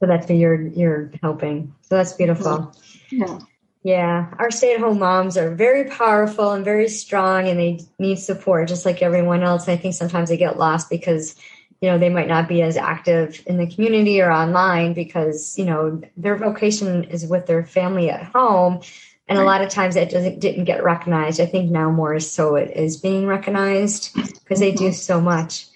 So 0.00 0.06
that's 0.06 0.28
what 0.28 0.36
you're 0.36 0.60
you're 0.60 1.10
helping. 1.22 1.74
So 1.82 1.96
that's 1.96 2.12
beautiful. 2.12 2.74
Yeah. 3.10 3.38
Yeah. 3.82 4.34
Our 4.38 4.50
stay-at-home 4.50 4.98
moms 4.98 5.36
are 5.36 5.54
very 5.54 5.90
powerful 5.90 6.52
and 6.52 6.64
very 6.64 6.88
strong 6.88 7.48
and 7.48 7.60
they 7.60 7.80
need 7.98 8.18
support 8.18 8.68
just 8.68 8.86
like 8.86 9.02
everyone 9.02 9.42
else. 9.42 9.68
I 9.68 9.76
think 9.76 9.94
sometimes 9.94 10.30
they 10.30 10.38
get 10.38 10.58
lost 10.58 10.88
because 10.88 11.36
you 11.84 11.90
know 11.90 11.98
they 11.98 12.08
might 12.08 12.28
not 12.28 12.48
be 12.48 12.62
as 12.62 12.78
active 12.78 13.42
in 13.46 13.58
the 13.58 13.66
community 13.66 14.22
or 14.22 14.32
online 14.32 14.94
because 14.94 15.58
you 15.58 15.66
know 15.66 16.00
their 16.16 16.36
vocation 16.36 17.04
is 17.04 17.26
with 17.26 17.44
their 17.44 17.66
family 17.66 18.08
at 18.08 18.22
home 18.22 18.80
and 19.28 19.38
a 19.38 19.44
lot 19.44 19.60
of 19.60 19.68
times 19.68 19.94
it 19.94 20.08
doesn't 20.08 20.40
didn't 20.40 20.64
get 20.64 20.82
recognized 20.82 21.40
i 21.40 21.46
think 21.46 21.70
now 21.70 21.90
more 21.90 22.18
so 22.20 22.54
it 22.54 22.74
is 22.74 22.96
being 22.96 23.26
recognized 23.26 24.14
because 24.14 24.60
they 24.60 24.72
do 24.72 24.92
so 24.92 25.20
much 25.20 25.66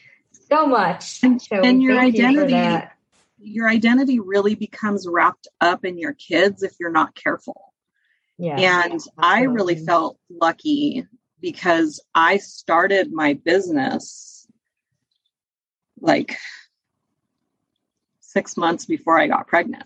so 0.50 0.64
much 0.64 1.22
and, 1.22 1.42
so 1.42 1.56
and 1.56 1.82
your 1.82 1.98
identity 1.98 2.54
you 2.54 2.80
your 3.40 3.68
identity 3.68 4.20
really 4.20 4.54
becomes 4.54 5.06
wrapped 5.08 5.48
up 5.60 5.84
in 5.84 5.98
your 5.98 6.14
kids 6.14 6.62
if 6.62 6.72
you're 6.80 6.90
not 6.90 7.14
careful. 7.14 7.72
Yeah. 8.38 8.82
And 8.84 9.00
yeah, 9.00 9.12
I 9.18 9.42
really 9.42 9.76
felt 9.76 10.18
lucky 10.30 11.06
because 11.40 12.00
I 12.14 12.38
started 12.38 13.12
my 13.12 13.34
business 13.34 14.46
like 16.00 16.36
six 18.20 18.56
months 18.56 18.86
before 18.86 19.18
I 19.18 19.26
got 19.26 19.46
pregnant. 19.46 19.84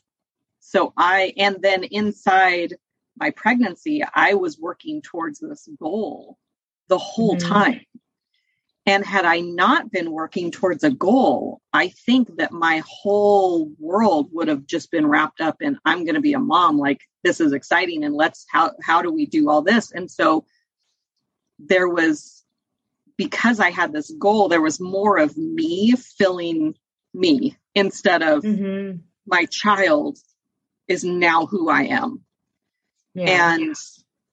So 0.61 0.93
I, 0.97 1.33
and 1.37 1.57
then 1.61 1.85
inside 1.85 2.75
my 3.19 3.31
pregnancy, 3.31 4.03
I 4.15 4.35
was 4.35 4.59
working 4.59 5.03
towards 5.03 5.39
this 5.39 5.69
goal 5.79 6.39
the 6.89 6.99
whole 6.99 7.37
mm-hmm. 7.37 7.53
time. 7.53 7.87
And 8.85 9.05
had 9.05 9.25
I 9.25 9.41
not 9.41 9.93
been 9.93 10.11
working 10.11 10.51
towards 10.51 10.83
a 10.83 10.91
goal, 10.91 11.61
I 11.73 11.89
think 11.89 12.37
that 12.39 12.51
my 12.51 12.83
whole 12.85 13.71
world 13.79 14.31
would 14.33 14.49
have 14.49 14.67
just 14.67 14.91
been 14.91 15.07
wrapped 15.07 15.41
up 15.41 15.63
in 15.63 15.79
I'm 15.85 16.05
going 16.05 16.17
to 16.17 16.21
be 16.21 16.33
a 16.33 16.41
mom. 16.41 16.79
Like 16.79 17.01
this 17.23 17.41
is 17.41 17.53
exciting, 17.53 18.05
and 18.05 18.15
let's 18.15 18.45
how 18.51 18.73
how 18.83 19.03
do 19.03 19.13
we 19.13 19.27
do 19.27 19.49
all 19.49 19.63
this? 19.63 19.93
And 19.93 20.11
so 20.11 20.45
there 21.61 21.89
was 21.89 22.45
because 23.17 23.61
I 23.61 23.71
had 23.71 23.93
this 23.93 24.11
goal, 24.19 24.49
there 24.49 24.61
was 24.61 24.81
more 24.81 25.19
of 25.19 25.37
me 25.37 25.93
filling 25.93 26.75
me 27.15 27.57
instead 27.75 28.23
of 28.23 28.43
mm-hmm. 28.43 28.99
my 29.27 29.45
child 29.47 30.19
is 30.89 31.05
now 31.05 31.47
who 31.47 31.71
I 31.71 31.85
am. 31.85 32.23
Yeah. 33.15 33.55
And 33.55 33.77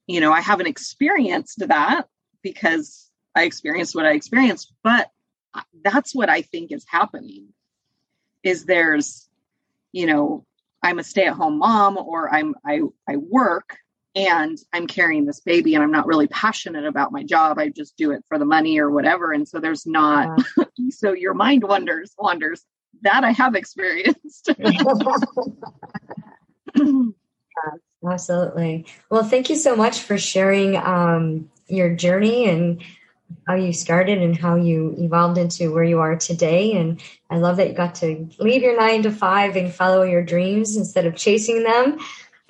you 0.06 0.20
know, 0.20 0.32
I 0.32 0.40
haven't 0.40 0.66
experienced 0.66 1.68
that 1.68 2.08
because 2.42 3.09
I 3.34 3.44
experienced 3.44 3.94
what 3.94 4.06
I 4.06 4.12
experienced, 4.12 4.72
but 4.82 5.10
that's 5.82 6.14
what 6.14 6.28
I 6.28 6.42
think 6.42 6.72
is 6.72 6.84
happening 6.88 7.48
is 8.42 8.64
there's 8.64 9.28
you 9.92 10.06
know 10.06 10.44
I'm 10.82 10.98
a 10.98 11.04
stay-at-home 11.04 11.58
mom 11.58 11.98
or 11.98 12.32
I'm 12.32 12.54
I 12.64 12.80
I 13.08 13.16
work 13.16 13.76
and 14.14 14.58
I'm 14.72 14.86
carrying 14.86 15.24
this 15.24 15.40
baby 15.40 15.74
and 15.74 15.84
I'm 15.84 15.92
not 15.92 16.06
really 16.06 16.26
passionate 16.26 16.84
about 16.84 17.12
my 17.12 17.22
job. 17.22 17.58
I 17.58 17.68
just 17.68 17.96
do 17.96 18.10
it 18.10 18.24
for 18.28 18.38
the 18.38 18.44
money 18.44 18.78
or 18.78 18.90
whatever. 18.90 19.32
And 19.32 19.46
so 19.46 19.60
there's 19.60 19.86
not 19.86 20.40
yeah. 20.56 20.64
so 20.90 21.12
your 21.12 21.34
mind 21.34 21.62
wanders 21.62 22.12
wanders. 22.18 22.64
That 23.02 23.24
I 23.24 23.30
have 23.30 23.54
experienced. 23.60 24.50
Absolutely. 28.04 28.86
Well, 29.10 29.24
thank 29.24 29.50
you 29.50 29.56
so 29.56 29.76
much 29.76 30.00
for 30.00 30.16
sharing 30.18 30.76
um, 30.76 31.50
your 31.68 31.94
journey 31.94 32.48
and 32.48 32.82
how 33.46 33.54
you 33.54 33.72
started 33.72 34.22
and 34.22 34.36
how 34.36 34.56
you 34.56 34.94
evolved 34.98 35.38
into 35.38 35.72
where 35.72 35.84
you 35.84 35.98
are 36.00 36.16
today. 36.16 36.72
And 36.72 37.00
I 37.28 37.38
love 37.38 37.56
that 37.56 37.68
you 37.68 37.74
got 37.74 37.96
to 37.96 38.28
leave 38.38 38.62
your 38.62 38.78
nine 38.78 39.02
to 39.02 39.10
five 39.10 39.56
and 39.56 39.72
follow 39.72 40.02
your 40.02 40.22
dreams 40.22 40.76
instead 40.76 41.06
of 41.06 41.16
chasing 41.16 41.62
them. 41.62 41.98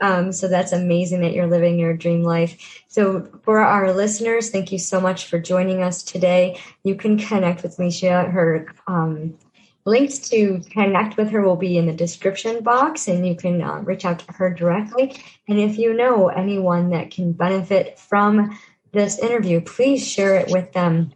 Um, 0.00 0.32
so 0.32 0.48
that's 0.48 0.72
amazing 0.72 1.20
that 1.20 1.34
you're 1.34 1.46
living 1.46 1.78
your 1.78 1.94
dream 1.94 2.22
life. 2.22 2.82
So 2.88 3.28
for 3.42 3.60
our 3.60 3.92
listeners, 3.92 4.50
thank 4.50 4.72
you 4.72 4.78
so 4.78 5.00
much 5.00 5.26
for 5.26 5.38
joining 5.38 5.82
us 5.82 6.02
today. 6.02 6.58
You 6.84 6.94
can 6.94 7.18
connect 7.18 7.62
with 7.62 7.76
Licia. 7.76 8.30
Her 8.30 8.66
um, 8.86 9.38
links 9.84 10.18
to 10.30 10.60
connect 10.70 11.16
with 11.16 11.30
her 11.30 11.42
will 11.42 11.56
be 11.56 11.76
in 11.76 11.86
the 11.86 11.92
description 11.92 12.62
box, 12.62 13.08
and 13.08 13.26
you 13.26 13.34
can 13.34 13.60
uh, 13.62 13.80
reach 13.80 14.04
out 14.04 14.20
to 14.20 14.32
her 14.32 14.52
directly. 14.52 15.16
And 15.48 15.58
if 15.58 15.78
you 15.78 15.94
know 15.94 16.28
anyone 16.28 16.90
that 16.90 17.10
can 17.10 17.32
benefit 17.32 17.98
from 17.98 18.58
this 18.92 19.18
interview, 19.18 19.60
please 19.60 20.06
share 20.06 20.36
it 20.36 20.50
with 20.50 20.72
them 20.72 21.12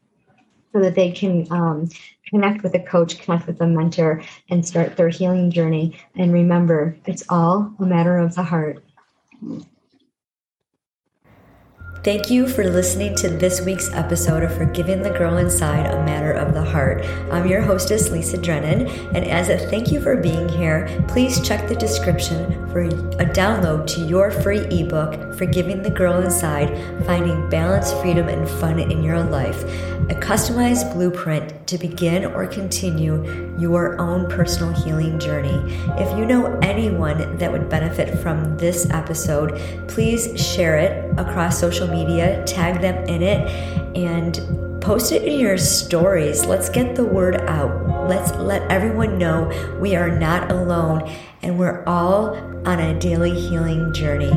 so 0.72 0.80
that 0.80 0.94
they 0.94 1.12
can 1.12 1.46
um, 1.50 1.88
connect 2.28 2.62
with 2.62 2.74
a 2.74 2.80
coach, 2.80 3.18
connect 3.20 3.46
with 3.46 3.60
a 3.60 3.66
mentor, 3.66 4.22
and 4.50 4.66
start 4.66 4.96
their 4.96 5.08
healing 5.08 5.50
journey. 5.50 5.96
And 6.16 6.32
remember, 6.32 6.96
it's 7.06 7.24
all 7.28 7.72
a 7.78 7.84
matter 7.84 8.18
of 8.18 8.34
the 8.34 8.42
heart. 8.42 8.84
Thank 12.04 12.28
you 12.28 12.46
for 12.46 12.64
listening 12.64 13.14
to 13.16 13.30
this 13.30 13.62
week's 13.62 13.90
episode 13.94 14.42
of 14.42 14.54
Forgiving 14.54 15.00
the 15.00 15.08
Girl 15.08 15.38
Inside, 15.38 15.86
a 15.86 16.04
Matter 16.04 16.32
of 16.32 16.52
the 16.52 16.62
Heart. 16.62 17.02
I'm 17.32 17.46
your 17.46 17.62
hostess, 17.62 18.10
Lisa 18.10 18.36
Drennan, 18.36 18.88
and 19.16 19.24
as 19.24 19.48
a 19.48 19.56
thank 19.70 19.90
you 19.90 20.02
for 20.02 20.14
being 20.14 20.46
here, 20.46 21.02
please 21.08 21.40
check 21.40 21.66
the 21.66 21.74
description 21.74 22.68
for 22.68 22.82
a 22.82 23.24
download 23.24 23.86
to 23.94 24.02
your 24.02 24.30
free 24.30 24.66
ebook, 24.66 25.34
Forgiving 25.38 25.80
the 25.80 25.88
Girl 25.88 26.20
Inside 26.20 26.76
Finding 27.06 27.48
Balance, 27.48 27.90
Freedom, 27.94 28.28
and 28.28 28.46
Fun 28.60 28.80
in 28.80 29.02
Your 29.02 29.22
Life, 29.22 29.62
a 30.10 30.14
customized 30.14 30.92
blueprint 30.92 31.66
to 31.68 31.78
begin 31.78 32.26
or 32.26 32.46
continue 32.46 33.56
your 33.58 33.98
own 33.98 34.28
personal 34.28 34.74
healing 34.74 35.18
journey. 35.18 35.58
If 35.96 36.18
you 36.18 36.26
know 36.26 36.58
anyone 36.58 37.38
that 37.38 37.50
would 37.50 37.70
benefit 37.70 38.18
from 38.18 38.58
this 38.58 38.90
episode, 38.90 39.58
please 39.88 40.38
share 40.38 40.76
it 40.76 41.18
across 41.18 41.58
social 41.58 41.88
media, 41.94 42.42
tag 42.44 42.80
them 42.80 43.04
in 43.04 43.22
it, 43.22 43.48
and 43.96 44.80
post 44.82 45.12
it 45.12 45.22
in 45.22 45.38
your 45.38 45.56
stories. 45.56 46.44
Let's 46.44 46.68
get 46.68 46.94
the 46.94 47.04
word 47.04 47.36
out. 47.42 48.08
Let's 48.08 48.32
let 48.32 48.62
everyone 48.70 49.16
know 49.18 49.50
we 49.80 49.96
are 49.96 50.10
not 50.10 50.50
alone 50.50 51.10
and 51.42 51.58
we're 51.58 51.84
all 51.84 52.36
on 52.66 52.80
a 52.80 52.98
daily 52.98 53.32
healing 53.32 53.92
journey. 53.94 54.32